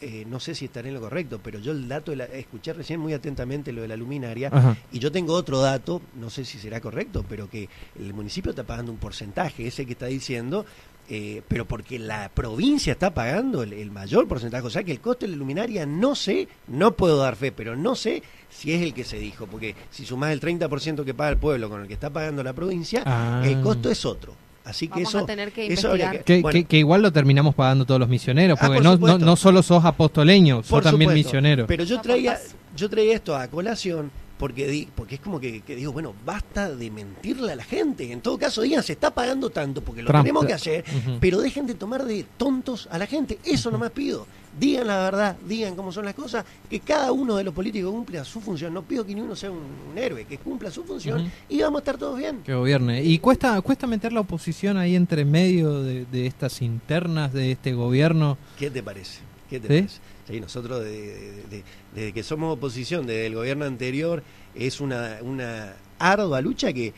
Eh, 0.00 0.24
no 0.28 0.38
sé 0.40 0.54
si 0.54 0.66
estaré 0.66 0.88
en 0.88 0.94
lo 0.94 1.00
correcto, 1.00 1.40
pero 1.42 1.58
yo 1.58 1.72
el 1.72 1.88
dato, 1.88 2.12
de 2.12 2.16
la- 2.18 2.24
escuché 2.26 2.72
recién 2.72 3.00
muy 3.00 3.12
atentamente 3.12 3.72
lo 3.72 3.82
de 3.82 3.88
la 3.88 3.96
luminaria, 3.96 4.48
Ajá. 4.52 4.76
y 4.92 4.98
yo 4.98 5.10
tengo 5.12 5.32
otro 5.34 5.60
dato, 5.60 6.00
no 6.16 6.30
sé 6.30 6.44
si 6.44 6.58
será 6.58 6.80
correcto, 6.80 7.24
pero 7.28 7.48
que 7.50 7.68
el 7.98 8.14
municipio 8.14 8.50
está 8.50 8.64
pagando 8.64 8.92
un 8.92 8.98
porcentaje, 8.98 9.66
ese 9.66 9.86
que 9.86 9.92
está 9.92 10.06
diciendo, 10.06 10.64
eh, 11.10 11.42
pero 11.48 11.64
porque 11.66 11.98
la 11.98 12.28
provincia 12.28 12.92
está 12.92 13.14
pagando 13.14 13.62
el, 13.62 13.72
el 13.72 13.90
mayor 13.90 14.28
porcentaje. 14.28 14.66
O 14.66 14.70
sea 14.70 14.84
que 14.84 14.92
el 14.92 15.00
costo 15.00 15.24
de 15.24 15.32
la 15.32 15.38
luminaria 15.38 15.86
no 15.86 16.14
sé, 16.14 16.48
no 16.66 16.92
puedo 16.92 17.16
dar 17.16 17.34
fe, 17.34 17.50
pero 17.50 17.74
no 17.76 17.94
sé 17.94 18.22
si 18.50 18.72
es 18.72 18.82
el 18.82 18.92
que 18.92 19.04
se 19.04 19.18
dijo, 19.18 19.46
porque 19.46 19.74
si 19.90 20.04
sumás 20.04 20.32
el 20.32 20.40
30% 20.40 21.04
que 21.04 21.14
paga 21.14 21.30
el 21.30 21.38
pueblo 21.38 21.70
con 21.70 21.80
el 21.80 21.88
que 21.88 21.94
está 21.94 22.10
pagando 22.10 22.42
la 22.42 22.52
provincia, 22.52 23.02
Ah. 23.06 23.42
el 23.44 23.62
costo 23.62 23.90
es 23.90 24.04
otro. 24.04 24.34
Así 24.68 24.86
que 24.86 24.94
Vamos 24.96 25.08
eso, 25.08 25.18
a 25.20 25.26
tener 25.26 25.50
que 25.52 25.66
eso 25.72 25.88
investigar. 25.96 26.24
Que, 26.24 26.42
bueno, 26.42 26.52
que- 26.60 26.64
que 26.66 26.76
igual 26.78 27.00
lo 27.02 27.10
terminamos 27.12 27.54
pagando 27.54 27.86
todos 27.86 27.98
los 27.98 28.08
misioneros, 28.08 28.58
Ah, 28.60 28.66
porque 28.66 28.82
por 28.82 29.00
no, 29.00 29.18
no, 29.18 29.18
no 29.18 29.36
solo 29.36 29.62
sos 29.62 29.84
apostoleño, 29.84 30.56
sos 30.58 30.68
Por 30.68 30.82
también 30.82 31.10
supuesto. 31.10 31.28
misionero. 31.28 31.66
Pero 31.66 31.84
yo 31.84 32.00
traía, 32.02 32.38
yo 32.76 32.90
traía 32.90 33.14
esto 33.14 33.34
a 33.34 33.48
colación 33.48 34.10
porque 34.38 34.66
di, 34.68 34.88
porque 34.94 35.16
es 35.16 35.20
como 35.20 35.40
que, 35.40 35.60
que 35.60 35.76
digo, 35.76 35.92
bueno, 35.92 36.14
basta 36.24 36.74
de 36.74 36.90
mentirle 36.90 37.52
a 37.52 37.56
la 37.56 37.64
gente. 37.64 38.10
En 38.12 38.20
todo 38.20 38.38
caso, 38.38 38.62
digan, 38.62 38.82
se 38.82 38.92
está 38.92 39.10
pagando 39.10 39.50
tanto 39.50 39.82
porque 39.82 40.02
lo 40.02 40.08
Trump. 40.08 40.22
tenemos 40.24 40.46
que 40.46 40.52
hacer, 40.54 40.84
pero 41.20 41.40
dejen 41.40 41.66
de 41.66 41.74
tomar 41.74 42.04
de 42.04 42.24
tontos 42.36 42.88
a 42.90 42.98
la 42.98 43.06
gente. 43.06 43.38
Eso 43.44 43.70
nomás 43.70 43.90
pido. 43.90 44.26
Digan 44.58 44.86
la 44.86 44.98
verdad, 45.04 45.36
digan 45.46 45.76
cómo 45.76 45.92
son 45.92 46.04
las 46.04 46.14
cosas, 46.14 46.44
que 46.68 46.80
cada 46.80 47.12
uno 47.12 47.36
de 47.36 47.44
los 47.44 47.54
políticos 47.54 47.92
cumpla 47.92 48.24
su 48.24 48.40
función. 48.40 48.74
No 48.74 48.82
pido 48.82 49.04
que 49.04 49.14
ni 49.14 49.20
uno 49.20 49.36
sea 49.36 49.50
un, 49.50 49.58
un 49.92 49.98
héroe, 49.98 50.24
que 50.24 50.38
cumpla 50.38 50.70
su 50.70 50.84
función 50.84 51.30
y 51.48 51.60
vamos 51.60 51.78
a 51.78 51.82
estar 51.82 51.98
todos 51.98 52.18
bien. 52.18 52.42
Que 52.42 52.54
gobierne. 52.54 53.04
Y 53.04 53.18
cuesta, 53.18 53.60
cuesta 53.60 53.86
meter 53.86 54.12
la 54.12 54.20
oposición 54.20 54.76
ahí 54.76 54.96
entre 54.96 55.24
medio 55.24 55.82
de, 55.82 56.06
de 56.06 56.26
estas 56.26 56.62
internas 56.62 57.32
de 57.32 57.52
este 57.52 57.72
gobierno. 57.72 58.36
¿Qué 58.58 58.70
te 58.70 58.82
parece? 58.82 59.27
¿Qué 59.48 59.60
te 59.60 59.68
¿Sí? 59.68 59.74
parece? 59.74 60.00
Sí, 60.28 60.40
nosotros 60.40 60.84
de- 60.84 60.90
de- 60.90 61.42
de- 61.50 61.64
desde 61.94 62.12
que 62.12 62.22
somos 62.22 62.54
oposición, 62.56 63.06
desde 63.06 63.26
el 63.26 63.34
gobierno 63.34 63.64
anterior, 63.64 64.22
es 64.54 64.80
una, 64.80 65.18
una 65.22 65.74
ardua 65.98 66.40
lucha 66.40 66.72
que, 66.72 66.92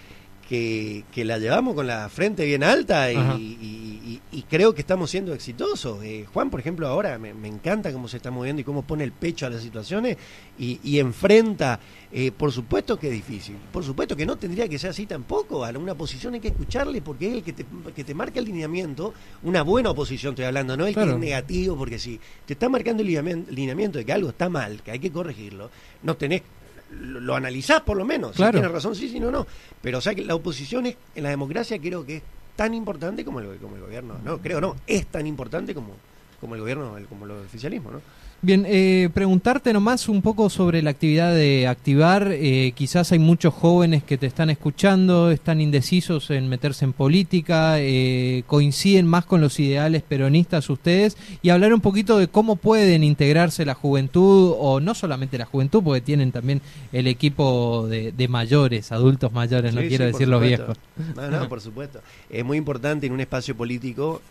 que, 0.51 1.05
que 1.13 1.25
la 1.25 1.39
llevamos 1.39 1.77
con 1.77 1.87
la 1.87 2.09
frente 2.09 2.45
bien 2.45 2.65
alta 2.65 3.13
y, 3.13 3.17
y- 3.17 4.01
y- 4.33 4.39
y 4.39 4.43
creo 4.43 4.75
que 4.75 4.81
estamos 4.81 5.09
siendo 5.09 5.33
exitosos. 5.33 6.03
Eh, 6.03 6.27
Juan, 6.33 6.51
por 6.51 6.59
ejemplo, 6.59 6.89
ahora 6.89 7.19
me, 7.21 7.33
me 7.35 7.47
encanta 7.47 7.93
cómo 7.93 8.09
se 8.09 8.17
está 8.17 8.33
moviendo 8.33 8.61
y 8.61 8.65
cómo 8.65 8.83
pone 8.83 9.05
el 9.05 9.13
pecho 9.13 9.47
a 9.47 9.51
las 9.51 9.63
situaciones 9.63 10.17
y, 10.59 10.81
y 10.83 10.99
enfrenta. 10.99 11.79
Eh, 12.13 12.33
por 12.33 12.51
supuesto 12.51 12.99
que 12.99 13.07
es 13.07 13.13
difícil, 13.13 13.55
por 13.73 13.85
supuesto 13.85 14.17
que 14.17 14.27
no 14.27 14.35
tendría 14.37 14.69
que 14.69 14.77
ser 14.81 14.91
así 14.91 15.07
tampoco. 15.07 15.65
A 15.65 15.71
una 15.71 15.93
oposición 15.93 16.35
hay 16.35 16.41
que 16.41 16.49
escucharle 16.49 17.01
porque 17.01 17.29
es 17.29 17.35
el 17.35 17.43
que 17.45 17.53
te, 17.53 17.65
que 17.95 18.03
te 18.03 18.15
marca 18.15 18.41
el 18.41 18.47
lineamiento, 18.47 19.15
una 19.45 19.63
buena 19.63 19.91
oposición 19.91 20.33
estoy 20.33 20.47
hablando, 20.47 20.77
no 20.77 20.85
el 20.89 20.95
que 20.95 21.01
es 21.03 21.07
negativo, 21.21 21.77
porque 21.77 22.01
si 22.01 22.19
te 22.45 22.55
está 22.55 22.69
marcando 22.69 23.05
el 23.05 23.45
lineamiento 23.51 23.99
de 23.99 24.05
que 24.05 24.13
algo 24.13 24.31
está 24.31 24.49
mal, 24.49 24.83
que 24.83 24.91
hay 24.91 24.99
que 24.99 25.13
corregirlo, 25.13 25.71
no 26.03 26.17
tenés, 26.17 26.43
lo, 26.91 27.21
lo 27.21 27.35
analizás 27.37 27.81
por 27.83 27.97
lo 27.97 28.05
menos, 28.05 28.37
Claro. 28.37 28.53
si 28.53 28.61
tienes 28.61 28.73
razón, 28.73 28.95
sí, 28.95 29.09
sí, 29.09 29.21
no, 29.21 29.31
no. 29.31 29.47
Pero 29.81 29.99
o 29.99 30.01
sea 30.01 30.15
que 30.15 30.25
la 30.25 30.35
oposición 30.35 30.87
es, 30.87 30.97
en 31.15 31.23
la 31.23 31.31
democracia 31.31 31.79
creo 31.79 32.05
que 32.05 32.17
es 32.17 32.23
tan 32.57 32.75
importante 32.75 33.25
como 33.25 33.41
el, 33.41 33.57
como 33.59 33.77
el 33.77 33.83
gobierno, 33.83 34.19
no, 34.25 34.39
creo 34.39 34.61
no, 34.61 34.77
es 34.87 35.07
tan 35.07 35.27
importante 35.27 35.75
como, 35.75 35.95
como 36.41 36.55
el 36.55 36.61
gobierno, 36.61 36.97
el- 36.97 37.07
como 37.07 37.25
el 37.27 37.33
oficialismo, 37.33 37.91
¿no? 37.91 38.01
Bien, 38.43 38.65
eh, 38.67 39.11
preguntarte 39.13 39.71
nomás 39.75 40.09
un 40.09 40.23
poco 40.23 40.49
sobre 40.49 40.81
la 40.81 40.89
actividad 40.89 41.35
de 41.35 41.67
activar. 41.69 42.29
Eh, 42.33 42.73
quizás 42.75 43.13
hay 43.13 43.19
muchos 43.19 43.53
jóvenes 43.53 44.03
que 44.03 44.17
te 44.17 44.25
están 44.27 44.49
escuchando, 44.49 45.31
están 45.31 45.61
indecisos 45.61 46.31
en 46.31 46.49
meterse 46.49 46.87
en 46.87 46.95
política, 46.95 47.75
eh, 47.81 48.43
coinciden 48.47 49.07
más 49.07 49.27
con 49.27 49.43
los 49.43 49.61
ideales 49.61 50.03
peronistas 50.03 50.71
ustedes 50.71 51.19
y 51.43 51.51
hablar 51.51 51.75
un 51.75 51.83
poquito 51.83 52.17
de 52.17 52.29
cómo 52.29 52.57
pueden 52.57 53.05
integrarse 53.05 53.67
la 53.67 53.75
juventud 53.75 54.55
o 54.59 54.81
no 54.81 54.95
solamente 54.95 55.37
la 55.37 55.45
juventud, 55.45 55.83
porque 55.85 56.01
tienen 56.01 56.33
también 56.33 56.63
el 56.93 57.09
equipo 57.09 57.87
de, 57.91 58.11
de 58.13 58.29
mayores, 58.29 58.91
adultos 58.91 59.33
mayores, 59.33 59.75
no 59.75 59.83
quiero 59.83 60.07
sí, 60.07 60.13
decir 60.13 60.29
los 60.29 60.41
viejos. 60.41 60.79
No, 61.15 61.31
no, 61.31 61.47
por 61.47 61.61
supuesto. 61.61 62.01
Es 62.31 62.43
muy 62.43 62.57
importante 62.57 63.07
en 63.07 63.13
un 63.13 63.21
espacio 63.21 63.55
político 63.55 64.23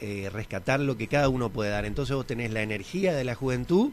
eh, 0.00 0.30
rescatar 0.32 0.80
lo 0.80 0.96
que 0.96 1.06
cada 1.08 1.28
uno 1.28 1.50
puede 1.50 1.70
dar. 1.70 1.84
Entonces 1.84 2.14
vos 2.16 2.26
tenés 2.26 2.50
la 2.52 2.62
energía 2.62 3.14
de 3.14 3.24
la 3.24 3.34
juventud 3.34 3.90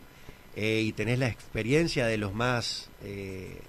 eh, 0.55 0.81
y 0.85 0.91
tenés 0.93 1.19
la 1.19 1.27
experiencia 1.27 2.05
de 2.07 2.17
los 2.17 2.33
más 2.33 2.89
eh, 3.03 3.59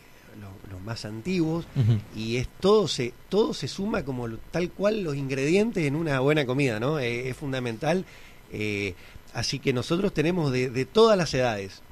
los, 0.40 0.72
los 0.72 0.80
más 0.82 1.04
antiguos 1.04 1.66
y 2.14 2.36
es 2.36 2.48
todo 2.60 2.86
se 2.88 3.12
todo 3.28 3.52
se 3.54 3.66
suma 3.68 4.04
como 4.04 4.28
tal 4.50 4.70
cual 4.70 5.02
los 5.02 5.16
ingredientes 5.16 5.84
en 5.84 5.96
una 5.96 6.20
buena 6.20 6.46
comida, 6.46 6.78
¿no? 6.80 6.98
Eh, 6.98 7.28
es 7.28 7.36
fundamental. 7.36 8.04
eh, 8.52 8.94
así 9.34 9.58
que 9.58 9.72
nosotros 9.72 10.12
tenemos 10.14 10.52
de, 10.52 10.70
de 10.70 10.86
todas 10.86 11.16
las 11.18 11.34
edades 11.34 11.82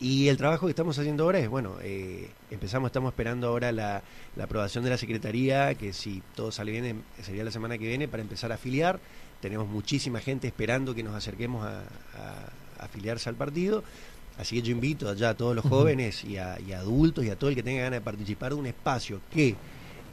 Y 0.00 0.28
el 0.28 0.38
trabajo 0.38 0.66
que 0.66 0.70
estamos 0.70 0.98
haciendo 0.98 1.24
ahora 1.24 1.40
es, 1.40 1.48
bueno, 1.50 1.76
eh, 1.82 2.30
empezamos, 2.50 2.88
estamos 2.88 3.12
esperando 3.12 3.48
ahora 3.48 3.70
la, 3.70 4.02
la 4.34 4.44
aprobación 4.44 4.82
de 4.82 4.88
la 4.90 4.96
Secretaría, 4.96 5.74
que 5.74 5.92
si 5.92 6.22
todo 6.34 6.50
sale 6.52 6.72
bien 6.72 6.84
em, 6.86 7.02
sería 7.22 7.44
la 7.44 7.50
semana 7.50 7.76
que 7.76 7.86
viene, 7.86 8.08
para 8.08 8.22
empezar 8.22 8.50
a 8.50 8.54
afiliar. 8.54 8.98
Tenemos 9.40 9.68
muchísima 9.68 10.20
gente 10.20 10.46
esperando 10.46 10.94
que 10.94 11.02
nos 11.02 11.14
acerquemos 11.14 11.64
a, 11.66 11.80
a- 11.80 11.82
a 12.78 12.84
afiliarse 12.84 13.28
al 13.28 13.34
partido. 13.36 13.82
Así 14.38 14.56
que 14.56 14.62
yo 14.62 14.72
invito 14.72 15.08
allá 15.08 15.30
a 15.30 15.34
todos 15.34 15.54
los 15.54 15.64
jóvenes 15.66 16.24
y 16.24 16.38
a, 16.38 16.58
y 16.60 16.72
a 16.72 16.78
adultos 16.78 17.24
y 17.24 17.30
a 17.30 17.36
todo 17.36 17.50
el 17.50 17.56
que 17.56 17.62
tenga 17.62 17.82
ganas 17.82 17.98
de 17.98 18.04
participar 18.04 18.52
de 18.52 18.58
un 18.58 18.66
espacio 18.66 19.20
que, 19.30 19.54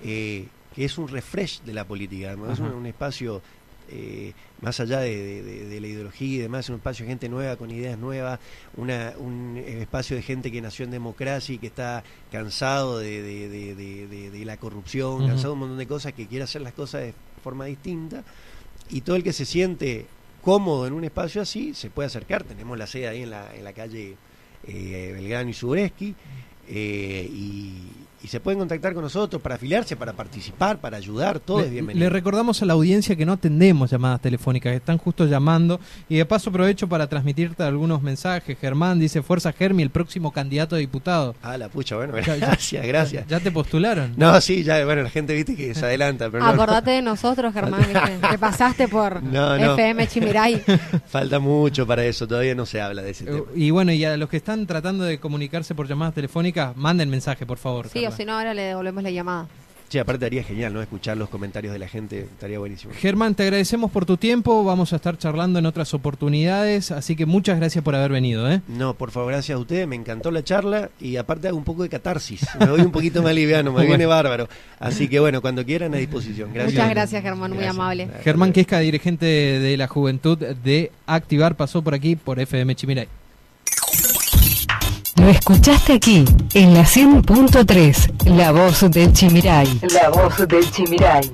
eh, 0.03 0.47
que 0.75 0.83
es 0.85 0.97
un 0.97 1.07
refresh 1.07 1.61
de 1.61 1.73
la 1.73 1.85
política, 1.85 2.35
¿no? 2.35 2.51
es 2.51 2.59
un, 2.59 2.85
espacio 2.85 3.41
eh, 3.89 4.33
más 4.59 4.81
allá 4.81 4.99
de, 4.99 5.15
de- 5.15 5.43
de- 5.43 5.65
de 5.69 5.79
la 5.79 5.87
ideología 5.87 6.27
y 6.35 6.37
demás, 6.39 6.65
es 6.65 6.69
un 6.71 6.75
espacio 6.75 7.05
de 7.05 7.11
gente 7.11 7.29
nueva, 7.29 7.55
con 7.55 7.71
ideas 7.71 7.97
nuevas, 7.97 8.37
una, 8.75 9.13
un 9.17 9.55
espacio 9.65 10.17
de 10.17 10.23
gente 10.23 10.51
que 10.51 10.61
nació 10.61 10.83
en 10.83 10.91
democracia 10.91 11.55
y 11.55 11.57
que 11.57 11.67
está 11.67 12.03
cansado 12.29 12.99
de, 12.99 13.21
de- 13.21 13.47
de- 13.47 13.75
de- 13.75 14.07
de- 14.07 14.29
de 14.31 14.45
la 14.45 14.57
corrupción, 14.57 15.25
cansado 15.25 15.49
de 15.49 15.53
un 15.53 15.59
montón 15.59 15.77
de 15.77 15.87
cosas, 15.87 16.11
que 16.11 16.27
quiere 16.27 16.43
hacer 16.43 16.61
las 16.63 16.73
cosas 16.73 17.01
de 17.03 17.13
forma 17.41 17.63
distinta. 17.65 18.25
Y 18.89 19.01
todo 19.01 19.15
el 19.15 19.23
que 19.23 19.33
se 19.33 19.45
siente 19.45 20.05
cómodo 20.41 20.87
en 20.87 20.93
un 20.93 21.03
espacio 21.03 21.41
así 21.41 21.73
se 21.73 21.89
puede 21.89 22.07
acercar. 22.07 22.43
Tenemos 22.43 22.77
la 22.77 22.87
sede 22.87 23.07
ahí 23.07 23.23
en 23.23 23.31
la, 23.31 23.53
en 23.55 23.63
la 23.63 23.73
calle 23.73 24.15
eh, 24.65 25.11
Belgrano 25.13 25.49
y 25.49 25.53
Subreski. 25.53 26.15
eh, 26.69 27.29
y, 27.31 27.83
y 28.23 28.27
se 28.29 28.39
pueden 28.39 28.57
contactar 28.59 28.93
con 28.93 29.03
nosotros 29.03 29.41
para 29.41 29.55
afiliarse, 29.55 29.95
para 29.95 30.13
participar, 30.13 30.79
para 30.79 30.97
ayudar, 30.97 31.39
todo 31.39 31.61
es 31.61 31.69
bienvenido. 31.71 32.03
le 32.05 32.09
recordamos 32.09 32.61
a 32.61 32.65
la 32.65 32.73
audiencia 32.73 33.15
que 33.15 33.25
no 33.25 33.33
atendemos 33.33 33.91
llamadas 33.91 34.21
telefónicas, 34.21 34.71
que 34.71 34.77
están 34.77 34.97
justo 34.97 35.25
llamando. 35.25 35.79
Y 36.09 36.17
de 36.17 36.25
paso 36.25 36.49
aprovecho 36.49 36.87
para 36.89 37.07
transmitirte 37.07 37.61
algunos 37.63 38.01
mensajes. 38.01 38.57
Germán 38.59 38.99
dice, 38.99 39.21
Fuerza 39.21 39.51
Germi, 39.53 39.83
el 39.83 39.91
próximo 39.91 40.31
candidato 40.31 40.75
a 40.75 40.79
diputado. 40.79 41.35
Ah, 41.43 41.57
la 41.57 41.69
pucha, 41.69 41.95
bueno, 41.95 42.17
Ya- 42.19 42.35
gracias, 42.37 42.85
gracias. 42.87 43.27
¿Ya 43.27 43.39
te 43.39 43.51
postularon? 43.51 44.13
No, 44.17 44.39
sí, 44.41 44.63
ya, 44.63 44.83
bueno, 44.83 45.03
la 45.03 45.09
gente 45.11 45.35
viste 45.35 45.55
que 45.55 45.75
se 45.75 45.85
adelanta, 45.85 46.29
pero 46.31 46.43
no, 46.43 46.49
Acordate 46.49 46.91
de 46.91 47.01
nosotros, 47.03 47.53
Germán, 47.53 47.85
que 48.31 48.37
pasaste 48.39 48.87
por 48.87 49.21
No, 49.27 49.57
no. 49.57 49.73
FM 49.75 50.07
Chimiray. 50.07 50.63
falta 51.07 51.39
mucho 51.39 51.85
para 51.85 52.03
eso, 52.03 52.27
todavía 52.27 52.55
no 52.55 52.65
se 52.65 52.81
habla 52.81 53.01
de 53.03 53.11
ese 53.11 53.25
Eh, 53.25 53.27
tema. 53.27 53.43
Y 53.55 53.69
bueno, 53.69 53.91
y 53.91 54.03
a 54.05 54.17
los 54.17 54.27
que 54.29 54.37
están 54.37 54.65
tratando 54.65 55.03
de 55.03 55.19
comunicarse 55.19 55.75
por 55.75 55.87
llamadas 55.87 56.15
telefónicas, 56.15 56.75
manden 56.75 57.09
mensaje, 57.09 57.45
por 57.45 57.57
favor. 57.59 57.87
Sí, 57.89 58.05
o 58.07 58.11
si 58.11 58.25
no, 58.25 58.33
ahora 58.37 58.53
le 58.53 58.61
devolvemos 58.63 59.03
la 59.03 59.11
llamada. 59.11 59.47
Sí, 59.89 59.97
aparte 59.99 60.25
estaría 60.25 60.43
genial, 60.43 60.73
¿no? 60.73 60.81
Escuchar 60.81 61.15
los 61.15 61.29
comentarios 61.29 61.71
de 61.71 61.79
la 61.79 61.87
gente, 61.87 62.19
estaría 62.23 62.59
buenísimo. 62.59 62.91
Germán, 62.93 63.35
te 63.35 63.43
agradecemos 63.43 63.89
por 63.89 64.05
tu 64.05 64.17
tiempo. 64.17 64.65
Vamos 64.65 64.91
a 64.91 64.97
estar 64.97 65.17
charlando 65.17 65.59
en 65.59 65.65
otras 65.65 65.93
oportunidades. 65.93 66.91
Así 66.91 67.15
que 67.15 67.25
muchas 67.25 67.57
gracias 67.57 67.85
por 67.85 67.95
haber 67.95 68.11
venido. 68.11 68.51
¿eh? 68.51 68.59
No, 68.67 68.95
por 68.95 69.11
favor, 69.11 69.31
gracias 69.31 69.55
a 69.55 69.59
ustedes, 69.59 69.87
me 69.87 69.95
encantó 69.95 70.29
la 70.29 70.43
charla 70.43 70.89
y 70.99 71.15
aparte 71.15 71.47
hago 71.47 71.57
un 71.57 71.63
poco 71.63 71.83
de 71.83 71.89
catarsis, 71.89 72.45
me 72.59 72.65
voy 72.65 72.81
un 72.81 72.91
poquito 72.91 73.23
más 73.23 73.33
liviano, 73.33 73.71
me 73.71 73.75
Bueno. 73.77 73.87
viene 73.91 74.05
bárbaro. 74.07 74.49
Así 74.77 75.07
que 75.07 75.21
bueno, 75.21 75.39
cuando 75.41 75.63
quieran 75.63 75.93
a 75.93 75.97
disposición. 75.99 76.51
Gracias. 76.53 76.73
Muchas 76.73 76.89
gracias, 76.89 77.23
Germán, 77.23 77.53
muy 77.53 77.63
amable. 77.63 78.09
Germán 78.25 78.51
Quesca, 78.51 78.79
dirigente 78.79 79.25
de 79.25 79.77
la 79.77 79.87
Juventud 79.87 80.37
de 80.37 80.91
Activar, 81.05 81.55
pasó 81.55 81.81
por 81.81 81.93
aquí 81.93 82.17
por 82.17 82.41
FM 82.41 82.75
Chimiray. 82.75 83.07
Lo 85.27 85.33
escuchaste 85.33 85.91
aquí, 85.91 86.23
en 86.53 86.73
la 86.73 86.83
100.3, 86.83 88.33
La 88.37 88.53
Voz 88.53 88.89
del 88.89 89.11
Chimiray. 89.11 89.67
La 89.93 90.07
Voz 90.07 90.47
del 90.47 90.71
Chimiray. 90.71 91.29